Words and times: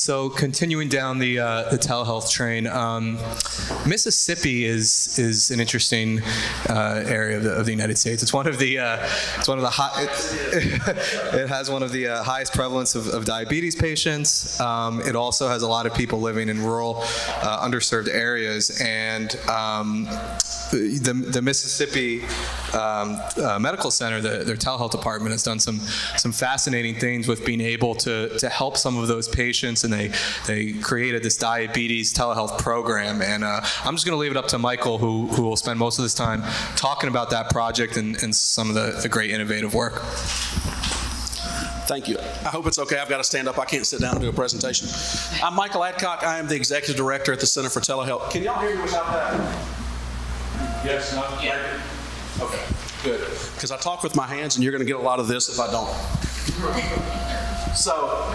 so 0.00 0.30
continuing 0.30 0.88
down 0.88 1.18
the 1.18 1.38
uh, 1.38 1.68
the 1.68 1.76
telehealth 1.76 2.30
train, 2.30 2.66
um, 2.66 3.18
Mississippi 3.86 4.64
is 4.64 5.18
is 5.18 5.50
an 5.50 5.60
interesting 5.60 6.22
uh, 6.70 7.04
area 7.06 7.36
of 7.36 7.42
the, 7.42 7.52
of 7.52 7.66
the 7.66 7.70
United 7.70 7.98
States. 7.98 8.22
It's 8.22 8.32
one 8.32 8.46
of 8.46 8.58
the 8.58 8.78
uh, 8.78 8.96
it's 9.36 9.46
one 9.46 9.58
of 9.58 9.62
the 9.62 9.68
high, 9.68 9.92
it, 10.52 11.34
it 11.34 11.48
has 11.50 11.70
one 11.70 11.82
of 11.82 11.92
the 11.92 12.08
uh, 12.08 12.22
highest 12.22 12.54
prevalence 12.54 12.94
of, 12.94 13.08
of 13.08 13.26
diabetes 13.26 13.76
patients. 13.76 14.58
Um, 14.58 15.02
it 15.02 15.14
also 15.14 15.48
has 15.48 15.62
a 15.62 15.68
lot 15.68 15.84
of 15.84 15.92
people 15.92 16.18
living 16.18 16.48
in 16.48 16.62
rural, 16.62 17.00
uh, 17.42 17.68
underserved 17.68 18.08
areas, 18.08 18.80
and 18.80 19.36
um, 19.50 20.04
the, 20.70 21.12
the 21.28 21.42
Mississippi 21.42 22.22
um, 22.74 23.20
uh, 23.36 23.58
Medical 23.58 23.90
Center, 23.90 24.20
the, 24.20 24.44
their 24.44 24.56
telehealth 24.56 24.90
department, 24.90 25.32
has 25.32 25.42
done 25.42 25.58
some 25.58 25.80
some 26.16 26.32
fascinating 26.32 26.94
things 26.96 27.28
with 27.28 27.44
being 27.44 27.60
able 27.60 27.94
to 27.96 28.38
to 28.38 28.48
help 28.48 28.76
some 28.76 28.96
of 28.96 29.08
those 29.08 29.28
patients, 29.28 29.84
and 29.84 29.92
they 29.92 30.12
they 30.46 30.72
created 30.72 31.22
this 31.22 31.36
diabetes 31.36 32.12
telehealth 32.12 32.58
program. 32.58 33.22
And 33.22 33.44
uh, 33.44 33.60
I'm 33.84 33.94
just 33.94 34.06
going 34.06 34.16
to 34.16 34.20
leave 34.20 34.30
it 34.30 34.36
up 34.36 34.48
to 34.48 34.58
Michael, 34.58 34.98
who 34.98 35.26
who 35.28 35.42
will 35.42 35.56
spend 35.56 35.78
most 35.78 35.98
of 35.98 36.04
this 36.04 36.14
time 36.14 36.42
talking 36.76 37.08
about 37.08 37.30
that 37.30 37.50
project 37.50 37.96
and, 37.96 38.22
and 38.22 38.34
some 38.34 38.68
of 38.68 38.74
the, 38.74 38.98
the 39.02 39.08
great 39.08 39.30
innovative 39.30 39.74
work. 39.74 40.02
Thank 41.90 42.06
you. 42.06 42.18
I 42.20 42.50
hope 42.50 42.68
it's 42.68 42.78
okay. 42.78 42.98
I've 42.98 43.08
got 43.08 43.16
to 43.16 43.24
stand 43.24 43.48
up. 43.48 43.58
I 43.58 43.64
can't 43.64 43.84
sit 43.84 44.00
down 44.00 44.12
and 44.12 44.20
do 44.20 44.28
a 44.28 44.32
presentation. 44.32 44.86
I'm 45.42 45.54
Michael 45.54 45.82
Adcock. 45.82 46.22
I 46.22 46.38
am 46.38 46.46
the 46.46 46.54
executive 46.54 46.94
director 46.94 47.32
at 47.32 47.40
the 47.40 47.46
Center 47.46 47.68
for 47.68 47.80
Telehealth. 47.80 48.30
Can 48.30 48.44
y'all 48.44 48.60
hear 48.60 48.76
me 48.76 48.82
without 48.82 49.06
that? 49.12 49.34
Yes, 50.84 51.12
no? 51.16 51.24
Yeah. 51.42 51.80
Okay, 52.38 52.62
good. 53.02 53.20
Because 53.54 53.70
I 53.70 53.76
talk 53.76 54.02
with 54.02 54.14
my 54.14 54.26
hands, 54.26 54.56
and 54.56 54.62
you're 54.64 54.72
going 54.72 54.84
to 54.84 54.86
get 54.86 54.96
a 54.96 55.02
lot 55.02 55.18
of 55.18 55.28
this 55.28 55.48
if 55.48 55.58
I 55.58 55.70
don't. 55.70 55.90
So, 57.74 58.32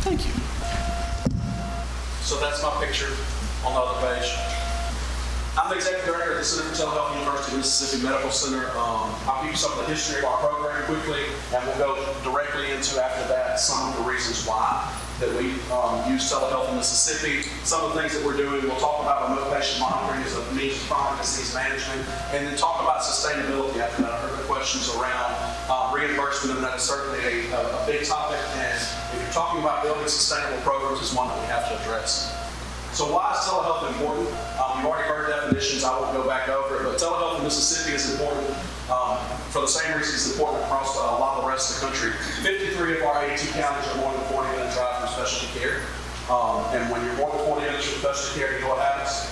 thank 0.00 0.26
you. 0.26 0.32
So 2.22 2.38
that's 2.40 2.62
my 2.62 2.70
picture 2.84 3.10
on 3.66 3.74
the 3.74 3.80
other 3.80 4.14
page. 4.14 4.30
I'm 5.58 5.68
the 5.68 5.76
executive 5.76 6.06
director 6.06 6.32
at 6.32 6.38
the 6.38 6.44
Center 6.44 6.70
for 6.70 6.82
Telehealth 6.82 7.18
University 7.18 7.52
of 7.52 7.58
Mississippi 7.58 8.02
Medical 8.04 8.30
Center. 8.30 8.70
Um, 8.78 9.10
I'll 9.26 9.42
give 9.42 9.50
you 9.52 9.56
some 9.56 9.72
of 9.72 9.78
the 9.78 9.92
history 9.92 10.18
of 10.20 10.24
our 10.24 10.38
program 10.38 10.84
quickly, 10.84 11.24
and 11.52 11.66
we'll 11.66 11.78
go 11.78 12.14
directly 12.22 12.70
into 12.70 13.02
after 13.02 13.26
that 13.28 13.58
some 13.58 13.90
of 13.90 13.96
the 13.96 14.10
reasons 14.10 14.46
why 14.46 14.88
that 15.20 15.28
we 15.36 15.52
um, 15.68 16.00
use 16.08 16.32
telehealth 16.32 16.72
in 16.72 16.76
Mississippi. 16.76 17.44
Some 17.62 17.84
of 17.84 17.92
the 17.92 18.00
things 18.00 18.16
that 18.16 18.24
we're 18.24 18.36
doing, 18.36 18.64
we'll 18.64 18.80
talk 18.80 19.04
about 19.04 19.28
remote 19.28 19.52
patient 19.52 19.78
monitoring 19.80 20.24
as 20.24 20.32
a 20.32 20.42
means 20.56 20.80
of 20.80 20.88
chronic 20.88 21.20
disease 21.20 21.52
management, 21.54 22.08
and 22.32 22.48
then 22.48 22.56
talk 22.56 22.80
about 22.80 23.04
sustainability 23.04 23.76
after 23.78 24.02
that. 24.02 24.12
I 24.12 24.18
heard 24.24 24.38
the 24.40 24.48
questions 24.48 24.88
around 24.96 25.36
uh, 25.68 25.92
reimbursement, 25.94 26.56
and 26.56 26.64
that 26.64 26.80
is 26.80 26.82
certainly 26.82 27.20
a, 27.20 27.52
a, 27.52 27.60
a 27.60 27.86
big 27.86 28.08
topic. 28.08 28.40
And 28.56 28.80
if 28.80 29.20
you're 29.20 29.36
talking 29.36 29.60
about 29.60 29.84
building 29.84 30.08
sustainable 30.08 30.58
programs, 30.64 31.00
it's 31.04 31.14
one 31.14 31.28
that 31.28 31.38
we 31.38 31.46
have 31.52 31.68
to 31.68 31.76
address. 31.84 32.32
So 32.96 33.12
why 33.12 33.36
is 33.36 33.44
telehealth 33.44 33.92
important? 33.92 34.26
Um, 34.56 34.80
you've 34.80 34.88
already 34.88 35.06
heard 35.06 35.28
definitions, 35.28 35.84
I 35.84 35.94
won't 36.00 36.16
go 36.16 36.26
back 36.26 36.48
over 36.48 36.80
it, 36.80 36.82
but 36.88 36.98
telehealth 36.98 37.38
in 37.38 37.44
Mississippi 37.44 37.94
is 37.94 38.10
important 38.10 38.56
um, 38.90 39.18
for 39.54 39.62
the 39.62 39.70
same 39.70 39.96
reason 39.96 40.14
it's 40.14 40.32
important 40.32 40.64
across 40.64 40.98
a 40.98 41.00
lot 41.00 41.38
of 41.38 41.44
the 41.44 41.48
rest 41.48 41.70
of 41.70 41.80
the 41.80 41.86
country. 41.86 42.10
53 42.42 42.98
of 42.98 43.02
our 43.06 43.24
82 43.24 43.52
counties 43.54 43.86
are 43.94 43.98
more 43.98 44.12
than 44.12 44.24
40 44.34 44.50
minute 44.58 44.74
drive 44.74 44.98
from 44.98 45.08
specialty 45.14 45.46
care. 45.58 45.86
Um, 46.30 46.62
and 46.70 46.86
when 46.94 47.02
you're 47.02 47.18
than 47.18 47.42
40 47.42 47.66
minutes 47.66 47.90
from 47.90 48.06
specialty 48.06 48.38
care, 48.38 48.54
you 48.54 48.62
know 48.62 48.70
what 48.70 48.78
happens? 48.78 49.26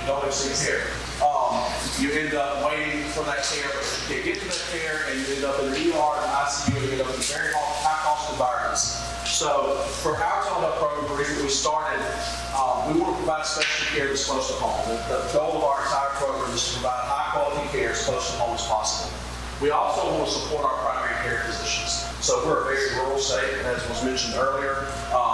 You 0.00 0.08
don't 0.08 0.24
receive 0.24 0.56
care. 0.56 0.88
Um, 1.20 1.60
you 2.00 2.16
end 2.16 2.32
up 2.32 2.64
waiting 2.64 3.04
for 3.12 3.28
that 3.28 3.44
care, 3.44 3.68
but 3.68 3.84
you 4.08 4.24
get 4.24 4.40
to 4.40 4.48
that 4.48 4.64
care, 4.72 5.04
and 5.04 5.20
you 5.20 5.36
end 5.36 5.44
up 5.44 5.60
in 5.60 5.68
the 5.68 5.92
ER 5.92 6.12
and 6.24 6.32
ICU, 6.32 6.80
and 6.80 6.84
you 6.88 6.92
end 6.96 7.04
up 7.04 7.12
in 7.12 7.20
very 7.28 7.52
high 7.84 8.00
cost 8.08 8.32
environments. 8.32 9.04
So 9.28 9.84
for 10.00 10.16
our 10.16 10.40
telehealth 10.48 10.80
program, 10.80 11.12
the 11.12 11.18
reason 11.20 11.44
we 11.44 11.52
started, 11.52 12.00
um, 12.56 12.88
we 12.88 12.96
want 12.96 13.12
to 13.12 13.20
provide 13.20 13.44
specialty 13.44 13.92
care 13.92 14.08
that's 14.08 14.24
close 14.24 14.48
to 14.48 14.56
home. 14.64 14.80
The, 14.88 14.96
the 15.12 15.20
goal 15.36 15.60
of 15.60 15.64
our 15.68 15.84
entire 15.84 16.16
program 16.16 16.56
is 16.56 16.64
to 16.72 16.80
provide 16.80 17.04
high 17.04 17.36
quality 17.36 17.68
care 17.68 17.92
as 17.92 18.00
close 18.08 18.32
to 18.32 18.40
home 18.40 18.56
as 18.56 18.64
possible. 18.64 19.12
We 19.60 19.76
also 19.76 20.08
want 20.08 20.24
to 20.24 20.32
support 20.32 20.64
our 20.64 20.78
primary 20.80 21.20
care 21.20 21.44
physicians. 21.44 22.08
So 22.24 22.40
we're 22.48 22.62
a 22.62 22.64
very 22.64 22.96
rural 22.96 23.18
state, 23.18 23.60
as 23.68 23.86
was 23.92 24.02
mentioned 24.04 24.40
earlier. 24.40 24.88
Um, 25.12 25.27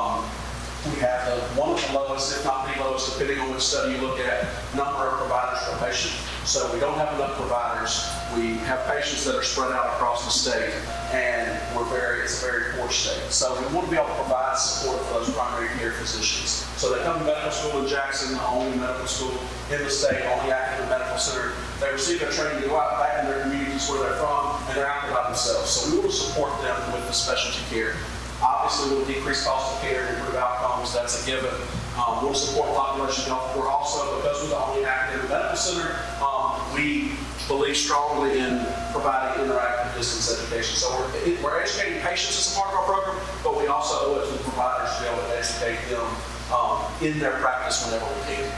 we 0.86 1.00
have 1.00 1.24
the, 1.24 1.40
one 1.60 1.72
of 1.72 1.80
the 1.80 1.94
lowest, 1.94 2.36
if 2.36 2.44
not 2.44 2.68
the 2.68 2.80
lowest, 2.80 3.16
depending 3.16 3.40
on 3.40 3.52
which 3.52 3.62
study 3.62 3.96
you 3.96 4.00
look 4.04 4.20
at, 4.20 4.44
number 4.76 5.08
of 5.08 5.16
providers 5.16 5.58
per 5.64 5.78
patient. 5.80 6.12
So 6.44 6.68
we 6.74 6.78
don't 6.78 6.98
have 7.00 7.14
enough 7.16 7.40
providers. 7.40 8.04
We 8.36 8.60
have 8.68 8.84
patients 8.84 9.24
that 9.24 9.34
are 9.34 9.42
spread 9.42 9.72
out 9.72 9.96
across 9.96 10.28
the 10.28 10.30
state, 10.30 10.76
and 11.16 11.48
we're 11.72 11.88
very, 11.88 12.20
it's 12.20 12.42
a 12.42 12.46
very 12.46 12.76
poor 12.76 12.90
state. 12.90 13.32
So 13.32 13.56
we 13.56 13.74
want 13.74 13.88
to 13.88 13.90
be 13.90 13.96
able 13.96 14.12
to 14.12 14.20
provide 14.28 14.58
support 14.58 15.00
for 15.08 15.24
those 15.24 15.32
primary 15.32 15.68
care 15.80 15.92
physicians. 15.92 16.68
So 16.76 16.92
they 16.92 17.02
come 17.02 17.18
to 17.18 17.24
medical 17.24 17.50
school 17.50 17.80
in 17.80 17.88
Jackson, 17.88 18.36
the 18.36 18.44
only 18.44 18.76
medical 18.76 19.06
school 19.06 19.32
in 19.72 19.80
the 19.80 19.88
state, 19.88 20.20
only 20.36 20.52
active 20.52 20.86
medical 20.90 21.16
center. 21.16 21.56
They 21.80 21.90
receive 21.92 22.20
their 22.20 22.30
training 22.30 22.60
to 22.60 22.68
go 22.68 22.76
out 22.76 23.00
back 23.00 23.24
in 23.24 23.30
their 23.30 23.40
communities 23.40 23.88
where 23.88 24.04
they're 24.04 24.20
from, 24.20 24.60
and 24.68 24.76
they're 24.76 24.86
out 24.90 25.08
by 25.08 25.24
themselves. 25.32 25.70
So 25.70 25.96
we 25.96 26.02
to 26.02 26.12
support 26.12 26.52
them 26.60 26.76
with 26.92 27.06
the 27.06 27.12
specialty 27.12 27.64
care. 27.72 27.96
Obviously, 28.64 28.96
we'll 28.96 29.04
decrease 29.04 29.44
cost 29.44 29.76
of 29.76 29.82
care 29.82 30.08
and 30.08 30.16
improve 30.16 30.36
outcomes. 30.36 30.88
That's 30.94 31.20
a 31.20 31.26
given. 31.28 31.52
Um, 32.00 32.24
we'll 32.24 32.32
support 32.32 32.72
population 32.72 33.28
health. 33.28 33.52
We're 33.52 33.68
also, 33.68 34.16
because 34.16 34.40
we're 34.40 34.56
the 34.56 34.64
only 34.64 34.88
academic 34.88 35.28
medical 35.28 35.56
center, 35.60 36.00
um, 36.24 36.56
we 36.72 37.12
believe 37.44 37.76
strongly 37.76 38.40
in 38.40 38.64
providing 38.88 39.44
interactive 39.44 39.92
distance 40.00 40.32
education. 40.32 40.80
So 40.80 40.88
we're, 40.96 41.44
we're 41.44 41.60
educating 41.60 42.00
patients 42.00 42.40
as 42.40 42.56
a 42.56 42.56
part 42.56 42.72
of 42.72 42.80
our 42.80 42.86
program, 42.88 43.20
but 43.44 43.52
we 43.60 43.68
also 43.68 44.00
owe 44.00 44.16
it 44.16 44.32
to 44.32 44.32
the 44.32 44.44
providers 44.48 44.96
to 44.96 45.02
be 45.04 45.08
able 45.12 45.28
to 45.28 45.36
educate 45.36 45.84
them 45.92 46.08
um, 46.48 46.80
in 47.04 47.20
their 47.20 47.36
practice 47.44 47.84
whenever 47.84 48.08
we 48.16 48.32
can. 48.32 48.48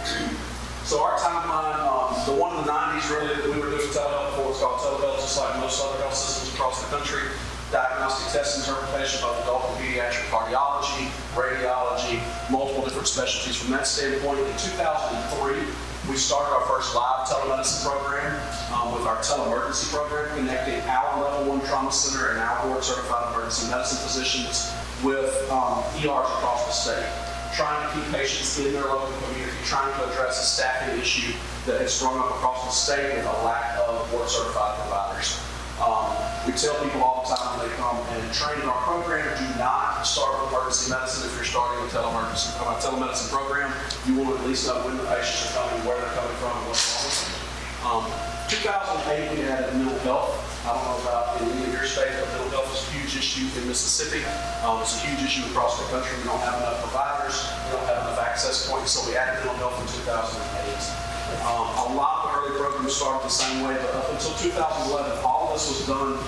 So 0.87 1.03
our 1.03 1.19
timeline, 1.19 1.83
um, 1.83 2.15
the 2.31 2.39
one 2.39 2.55
in 2.55 2.63
the 2.63 2.71
90s 2.71 3.11
really 3.11 3.43
that 3.43 3.51
we 3.51 3.59
were 3.59 3.75
doing 3.75 3.91
telehealth 3.91 4.39
for 4.39 4.55
was 4.55 4.63
called 4.63 4.79
telehealth, 4.79 5.19
just 5.19 5.35
like 5.35 5.59
most 5.59 5.83
other 5.83 5.99
health 5.99 6.15
systems 6.15 6.55
across 6.55 6.79
the 6.79 6.95
country 6.95 7.27
diagnostic 7.73 8.33
test 8.33 8.63
interpretation, 8.63 9.21
both 9.23 9.43
adult 9.43 9.65
and 9.71 9.77
pediatric 9.83 10.27
cardiology, 10.31 11.11
radiology, 11.35 12.23
multiple 12.51 12.85
different 12.85 13.09
specialties 13.09 13.57
from 13.57 13.73
that 13.73 13.87
standpoint. 13.87 14.39
In 14.39 14.57
2003, 14.57 15.67
we 16.09 16.17
started 16.17 16.55
our 16.55 16.67
first 16.67 16.95
live 16.95 17.27
telemedicine 17.27 17.83
program 17.83 18.31
um, 18.71 18.95
with 18.95 19.03
our 19.03 19.17
teleemergency 19.19 19.93
program, 19.93 20.39
connecting 20.39 20.81
our 20.89 21.21
level 21.21 21.51
one 21.51 21.67
trauma 21.67 21.91
center 21.91 22.31
and 22.31 22.39
our 22.39 22.67
board 22.67 22.85
certified 22.85 23.35
emergency 23.35 23.69
medicine 23.71 23.99
physicians 23.99 24.71
with 25.03 25.35
um, 25.51 25.83
ERs 25.99 26.31
across 26.39 26.67
the 26.67 26.73
state, 26.73 27.11
trying 27.57 27.83
to 27.83 27.89
keep 27.95 28.15
patients 28.15 28.59
in 28.59 28.73
their 28.73 28.87
local 28.87 29.11
community, 29.27 29.57
trying 29.65 29.93
to 29.99 30.11
address 30.11 30.39
a 30.39 30.47
staffing 30.47 31.01
issue 31.01 31.35
that 31.67 31.81
has 31.81 31.93
sprung 31.93 32.17
up 32.19 32.31
across 32.31 32.65
the 32.65 32.71
state 32.71 33.17
with 33.17 33.27
a 33.27 33.45
lack 33.45 33.77
of 33.79 34.09
board 34.13 34.29
certified 34.29 34.79
providers. 34.79 35.43
Um, 35.77 36.09
we 36.49 36.57
tell 36.57 36.73
people 36.81 37.05
all 37.05 37.21
the 37.21 37.37
time 37.37 37.61
when 37.61 37.69
they 37.69 37.75
come 37.77 38.01
and 38.01 38.25
train 38.33 38.57
in 38.65 38.69
our 38.69 38.81
program, 38.89 39.29
do 39.37 39.45
not 39.61 40.09
start 40.09 40.33
with 40.41 40.49
emergency 40.49 40.89
medicine 40.89 41.29
if 41.29 41.37
you're 41.37 41.45
starting 41.45 41.85
a 41.85 41.89
telemergency, 41.93 42.57
a 42.57 42.81
telemedicine 42.81 43.29
program. 43.29 43.69
You 44.09 44.17
will 44.17 44.33
at 44.33 44.41
least 44.49 44.65
know 44.65 44.81
when 44.89 44.97
the 44.97 45.05
patients 45.05 45.53
are 45.53 45.69
coming, 45.69 45.85
where 45.85 46.01
they're 46.01 46.17
coming 46.17 46.33
from, 46.41 46.57
and 46.57 46.65
what's 46.65 46.81
wrong 46.81 47.05
with 47.05 47.19
them. 47.21 47.47
Um, 47.85 48.05
2008, 48.49 49.37
we 49.37 49.45
had 49.45 49.69
mental 49.77 50.01
health. 50.01 50.33
I 50.65 50.73
don't 50.73 50.87
know 50.87 50.99
about 51.05 51.45
in 51.45 51.53
any 51.53 51.69
of 51.69 51.77
your 51.77 51.85
state, 51.85 52.09
but 52.25 52.25
mental 52.33 52.57
health 52.57 52.73
is 52.73 52.81
a 52.81 52.91
huge 52.97 53.13
issue 53.21 53.45
in 53.61 53.69
Mississippi. 53.69 54.25
Um, 54.65 54.81
it's 54.81 54.97
a 54.97 55.05
huge 55.05 55.21
issue 55.29 55.45
across 55.53 55.77
the 55.77 55.85
country. 55.93 56.17
We 56.25 56.25
don't 56.25 56.41
have 56.41 56.57
enough 56.57 56.81
providers. 56.89 57.37
We 57.69 57.77
don't 57.77 57.85
have 57.85 58.01
enough 58.01 58.19
access 58.25 58.65
points, 58.65 58.97
so 58.97 59.05
we 59.05 59.13
added 59.13 59.45
mental 59.45 59.61
health 59.61 59.77
in 59.77 59.87
2008. 60.09 61.07
Um, 61.43 61.67
a 61.91 61.99
lot 61.99 62.25
of 62.25 62.39
early 62.39 62.57
programs 62.57 62.95
started 62.95 63.27
the 63.27 63.35
same 63.35 63.67
way, 63.67 63.75
but 63.77 63.93
up 63.99 64.09
until 64.15 64.33
2011, 64.39 65.21
all 65.27 65.36
of 65.36 65.36
this 65.57 65.73
was 65.73 65.89
done 65.89 66.21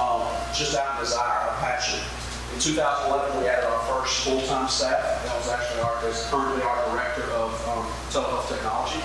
um, 0.00 0.24
just 0.56 0.72
out 0.72 0.96
of 0.96 1.04
desire, 1.04 1.52
of 1.52 1.60
passion. 1.60 2.00
In 2.56 2.58
2011, 2.64 3.36
we 3.36 3.44
added 3.44 3.68
our 3.68 3.84
first 3.84 4.24
full-time 4.24 4.72
staff. 4.72 5.04
That 5.28 5.36
was 5.36 5.52
actually 5.52 5.84
our, 5.84 6.00
is 6.08 6.24
currently 6.32 6.64
our 6.64 6.80
director 6.88 7.28
of 7.36 7.52
um, 7.68 7.84
telehealth 8.08 8.48
technology. 8.48 9.04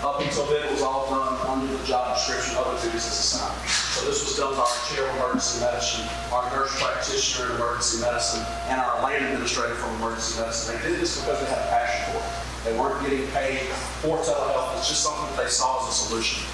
Up 0.00 0.24
until 0.24 0.48
then, 0.48 0.64
it 0.64 0.72
was 0.72 0.80
all 0.80 1.12
done 1.12 1.36
under 1.44 1.68
the 1.68 1.84
job 1.84 2.16
description, 2.16 2.56
other 2.56 2.72
duties 2.80 3.04
as 3.04 3.20
assigned. 3.20 3.52
So 3.68 4.08
this 4.08 4.24
was 4.24 4.32
done 4.40 4.56
by 4.56 4.64
our 4.64 4.80
chair 4.88 5.04
of 5.04 5.12
emergency 5.20 5.60
medicine, 5.60 6.08
our 6.32 6.48
nurse 6.48 6.72
practitioner 6.80 7.52
in 7.52 7.60
emergency 7.60 8.00
medicine, 8.00 8.40
and 8.72 8.80
our 8.80 9.04
lane 9.04 9.28
administrator 9.28 9.76
from 9.76 9.92
emergency 10.00 10.40
medicine. 10.40 10.80
They 10.80 10.88
did 10.88 11.04
this 11.04 11.20
because 11.20 11.36
they 11.44 11.52
had 11.52 11.60
a 11.60 11.68
passion 11.68 12.00
for 12.16 12.24
it. 12.24 12.32
They 12.64 12.72
weren't 12.80 12.96
getting 13.04 13.28
paid 13.36 13.68
for 14.00 14.16
telehealth. 14.24 14.80
It's 14.80 14.88
just 14.88 15.04
something 15.04 15.28
that 15.36 15.44
they 15.44 15.52
saw 15.52 15.84
as 15.84 15.92
a 15.92 16.08
solution. 16.08 16.48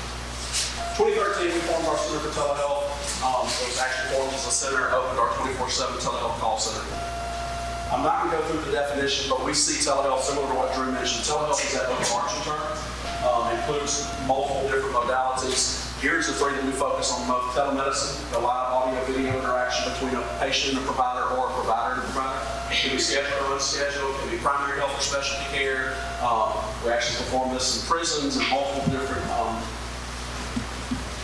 2013, 0.97 1.53
we 1.53 1.61
formed 1.69 1.85
our 1.93 2.01
Center 2.01 2.25
for 2.25 2.33
Telehealth. 2.33 2.89
Um, 3.21 3.45
it 3.45 3.69
was 3.69 3.77
actually 3.77 4.17
formed 4.17 4.33
as 4.33 4.49
a 4.49 4.51
center, 4.51 4.89
opened 4.97 5.21
our 5.21 5.29
24-7 5.45 6.01
telehealth 6.01 6.41
call 6.41 6.57
center. 6.57 6.81
I'm 7.93 8.01
not 8.01 8.25
going 8.25 8.33
to 8.33 8.37
go 8.41 8.43
through 8.49 8.65
the 8.65 8.73
definition, 8.73 9.29
but 9.29 9.45
we 9.45 9.53
see 9.53 9.77
telehealth 9.77 10.25
similar 10.25 10.49
to 10.49 10.57
what 10.57 10.73
Drew 10.73 10.89
mentioned. 10.89 11.29
Telehealth 11.29 11.61
is 11.61 11.77
that 11.77 11.93
overarching 11.93 12.41
term. 12.49 12.65
Um, 13.29 13.45
includes 13.61 14.09
multiple 14.25 14.65
different 14.73 14.97
modalities. 14.97 15.85
Here's 16.01 16.33
the 16.33 16.33
three 16.33 16.57
that 16.57 16.65
we 16.65 16.73
focus 16.73 17.13
on 17.13 17.29
most. 17.29 17.53
Telemedicine, 17.53 18.17
the 18.33 18.41
live 18.41 18.73
audio 18.73 18.97
video 19.05 19.37
interaction 19.37 19.93
between 19.93 20.17
a 20.17 20.25
patient 20.41 20.81
and 20.81 20.85
a 20.85 20.87
provider 20.89 21.29
or 21.37 21.53
a 21.53 21.53
provider 21.61 22.01
and 22.01 22.05
a 22.05 22.05
provider. 22.09 22.41
Can 22.73 22.97
be 22.97 23.01
scheduled 23.01 23.37
or 23.45 23.61
unscheduled, 23.61 24.17
can 24.21 24.31
be 24.33 24.41
primary 24.41 24.81
health 24.81 24.97
or 24.97 25.05
specialty 25.05 25.45
care. 25.53 25.93
Um, 26.25 26.57
We 26.85 26.89
actually 26.89 27.21
perform 27.21 27.53
this 27.53 27.81
in 27.81 27.85
prisons 27.85 28.41
and 28.41 28.49
multiple 28.49 28.89
different 28.93 29.25
um, 29.37 29.61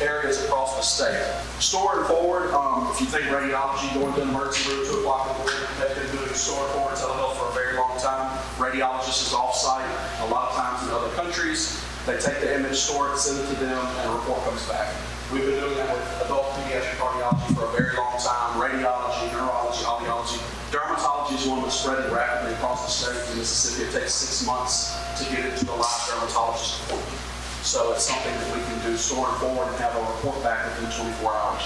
areas 0.02 0.42
across 0.44 0.76
the 0.76 0.82
state. 0.82 1.22
Store 1.62 1.98
and 1.98 2.06
forward, 2.06 2.50
um, 2.52 2.90
if 2.90 3.00
you 3.00 3.06
think 3.06 3.24
radiology, 3.30 3.86
going 3.94 4.12
to 4.14 4.22
an 4.22 4.28
emergency 4.28 4.68
room, 4.68 4.84
two 4.86 4.98
o'clock 5.00 5.30
in 5.30 5.32
the 5.32 5.38
morning, 5.46 5.62
they've 5.78 5.96
been 5.96 6.10
doing 6.12 6.34
store 6.34 6.62
and 6.66 6.72
forward 6.74 6.94
telehealth 6.98 7.38
for 7.38 7.48
a 7.48 7.54
very 7.54 7.74
long 7.78 7.94
time. 7.98 8.26
Radiologists 8.58 9.30
is 9.30 9.32
off-site, 9.32 9.86
a 10.22 10.28
lot 10.28 10.50
of 10.50 10.56
times 10.56 10.82
in 10.86 10.94
other 10.94 11.10
countries. 11.14 11.78
They 12.06 12.18
take 12.18 12.42
the 12.42 12.54
image, 12.58 12.76
store 12.76 13.14
it, 13.14 13.18
send 13.18 13.38
it 13.38 13.46
to 13.54 13.56
them, 13.62 13.78
and 13.78 14.10
a 14.10 14.12
report 14.14 14.42
comes 14.42 14.66
back. 14.68 14.90
We've 15.30 15.46
been 15.46 15.60
doing 15.60 15.76
that 15.76 15.88
with 15.94 16.26
adult 16.26 16.50
pediatric 16.58 16.98
cardiology 16.98 17.54
for 17.54 17.64
a 17.64 17.72
very 17.72 17.96
long 17.96 18.18
time, 18.18 18.60
radiology, 18.60 19.32
neurology, 19.32 19.84
audiology. 19.86 20.42
Dermatology 20.68 21.40
is 21.40 21.46
one 21.46 21.62
that's 21.62 21.78
spreading 21.78 22.12
rapidly 22.12 22.52
across 22.54 22.84
the 22.84 22.90
state 22.90 23.32
in 23.32 23.38
Mississippi. 23.38 23.88
It 23.88 23.92
takes 23.92 24.12
six 24.12 24.46
months 24.46 24.98
to 25.16 25.24
get 25.30 25.44
into 25.44 25.64
the 25.64 25.72
live 25.72 26.08
dermatologist 26.10 26.84
appointment. 26.84 27.31
So 27.62 27.94
it's 27.94 28.02
something 28.02 28.34
that 28.34 28.50
we 28.50 28.60
can 28.66 28.74
do 28.82 28.90
and 28.90 28.98
forward 29.38 29.70
and 29.70 29.78
have 29.78 29.94
a 29.94 30.02
report 30.18 30.42
back 30.42 30.66
within 30.74 30.90
24 31.22 31.30
hours. 31.30 31.62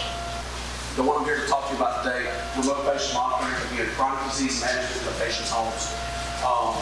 The 0.92 1.00
one 1.00 1.16
I'm 1.16 1.24
here 1.24 1.40
to 1.40 1.48
talk 1.48 1.64
to 1.68 1.72
you 1.72 1.80
about 1.80 2.04
today, 2.04 2.28
remote 2.52 2.84
patient 2.84 3.16
monitoring, 3.16 3.56
again, 3.72 3.88
chronic 3.96 4.20
disease 4.28 4.60
management 4.60 4.92
in 4.92 5.04
the 5.08 5.16
patient's 5.16 5.48
homes. 5.48 5.88
Um, 6.44 6.76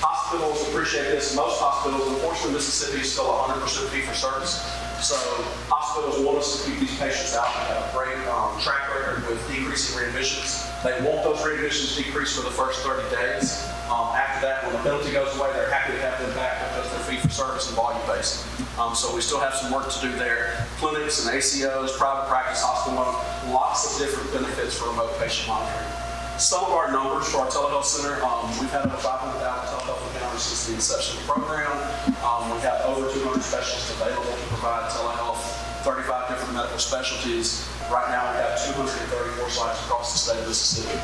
Hospitals 0.00 0.64
appreciate 0.68 1.08
this. 1.12 1.34
Most 1.34 1.60
hospitals, 1.60 2.06
unfortunately, 2.08 2.56
Mississippi 2.56 3.00
is 3.02 3.12
still 3.12 3.28
100% 3.28 3.64
fee 3.90 4.04
for 4.04 4.14
service. 4.14 4.62
So 5.00 5.16
hospitals 5.68 6.20
want 6.24 6.38
us 6.38 6.60
to 6.60 6.70
keep 6.70 6.80
these 6.80 6.96
patients 7.00 7.32
out. 7.36 7.48
We 7.48 7.64
have 7.72 7.84
a 7.84 7.92
great 7.96 8.20
um, 8.28 8.54
track 8.60 8.88
record 8.92 9.24
with 9.28 9.40
decreasing 9.48 9.96
readmissions. 9.96 10.68
They 10.84 10.96
want 11.04 11.24
those 11.24 11.40
readmissions 11.40 11.96
decreased 11.96 12.36
for 12.36 12.44
the 12.44 12.54
first 12.54 12.80
30 12.84 13.08
days. 13.12 13.64
Um, 13.88 14.12
After 14.14 14.46
that, 14.46 14.64
when 14.64 14.72
the 14.76 14.82
penalty 14.86 15.12
goes 15.12 15.34
away, 15.36 15.50
they're 15.52 15.72
happy 15.72 15.96
to 15.96 16.00
have 16.04 16.20
them 16.20 16.32
back 16.36 16.59
fee 17.10 17.18
for 17.18 17.28
service 17.28 17.66
and 17.66 17.76
volume 17.76 18.00
based. 18.06 18.46
Um, 18.78 18.94
So 18.94 19.10
we 19.14 19.20
still 19.20 19.40
have 19.42 19.54
some 19.54 19.72
work 19.74 19.90
to 19.90 20.00
do 20.00 20.12
there. 20.14 20.66
Clinics 20.78 21.26
and 21.26 21.34
ACOs, 21.34 21.98
private 21.98 22.30
practice, 22.30 22.62
hospital, 22.62 23.02
lots 23.52 23.90
of 23.90 23.98
different 23.98 24.30
benefits 24.32 24.78
for 24.78 24.88
remote 24.94 25.10
patient 25.18 25.48
monitoring. 25.48 25.90
Some 26.38 26.64
of 26.64 26.70
our 26.72 26.90
numbers 26.90 27.28
for 27.28 27.44
our 27.44 27.50
telehealth 27.50 27.84
center, 27.84 28.22
um, 28.24 28.48
we've 28.62 28.70
had 28.70 28.86
over 28.86 28.96
500,000 28.96 29.42
telehealth 29.42 30.00
encounters 30.14 30.40
since 30.42 30.66
the 30.70 30.74
inception 30.78 31.18
of 31.18 31.26
the 31.26 31.32
program. 31.34 31.68
Um, 32.24 32.48
we 32.54 32.62
have 32.64 32.80
over 32.86 33.10
200 33.12 33.42
specialists 33.42 33.90
available 33.92 34.30
to 34.30 34.46
provide 34.48 34.88
telehealth, 34.88 35.42
35 35.84 36.30
different 36.30 36.54
medical 36.54 36.78
specialties. 36.78 37.66
Right 37.92 38.08
now, 38.08 38.22
we 38.32 38.38
have 38.40 38.54
234 38.72 39.50
sites 39.50 39.82
across 39.84 40.14
the 40.14 40.18
state 40.30 40.40
of 40.40 40.48
Mississippi. 40.48 40.96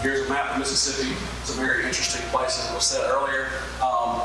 Here's 0.00 0.24
a 0.24 0.28
map 0.30 0.54
of 0.54 0.62
Mississippi. 0.62 1.12
It's 1.42 1.50
a 1.50 1.58
very 1.58 1.84
interesting 1.84 2.22
place, 2.30 2.56
as 2.56 2.72
was 2.72 2.86
said 2.86 3.02
earlier. 3.10 3.50
Um, 3.82 4.22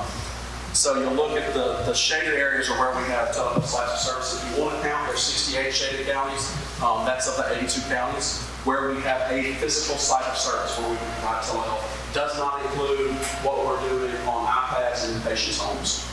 so 0.74 1.00
you'll 1.00 1.14
look 1.14 1.38
at 1.40 1.54
the, 1.54 1.84
the 1.86 1.94
shaded 1.94 2.34
areas 2.34 2.70
are 2.70 2.78
where 2.80 3.00
we 3.00 3.08
have 3.10 3.30
telehealth 3.30 3.66
sites 3.66 3.94
of 3.94 4.00
service. 4.00 4.44
If 4.44 4.58
you 4.58 4.64
want 4.64 4.82
to 4.82 4.88
count, 4.88 5.08
there's 5.08 5.22
68 5.22 5.72
shaded 5.74 6.08
counties. 6.08 6.52
Um, 6.82 7.06
that's 7.06 7.28
of 7.28 7.38
the 7.38 7.58
82 7.58 7.82
counties 7.94 8.42
where 8.66 8.90
we 8.90 9.02
have 9.02 9.30
a 9.32 9.54
physical 9.56 9.98
site 9.98 10.26
of 10.26 10.38
service 10.38 10.78
where 10.80 10.90
we 10.90 10.96
provide 10.96 11.44
telehealth. 11.44 12.14
Does 12.14 12.38
not 12.38 12.62
include 12.66 13.12
what 13.44 13.66
we're 13.66 13.80
doing 13.90 14.16
on 14.28 14.46
iPads 14.48 15.14
in 15.14 15.22
patients' 15.22 15.60
homes. 15.60 16.13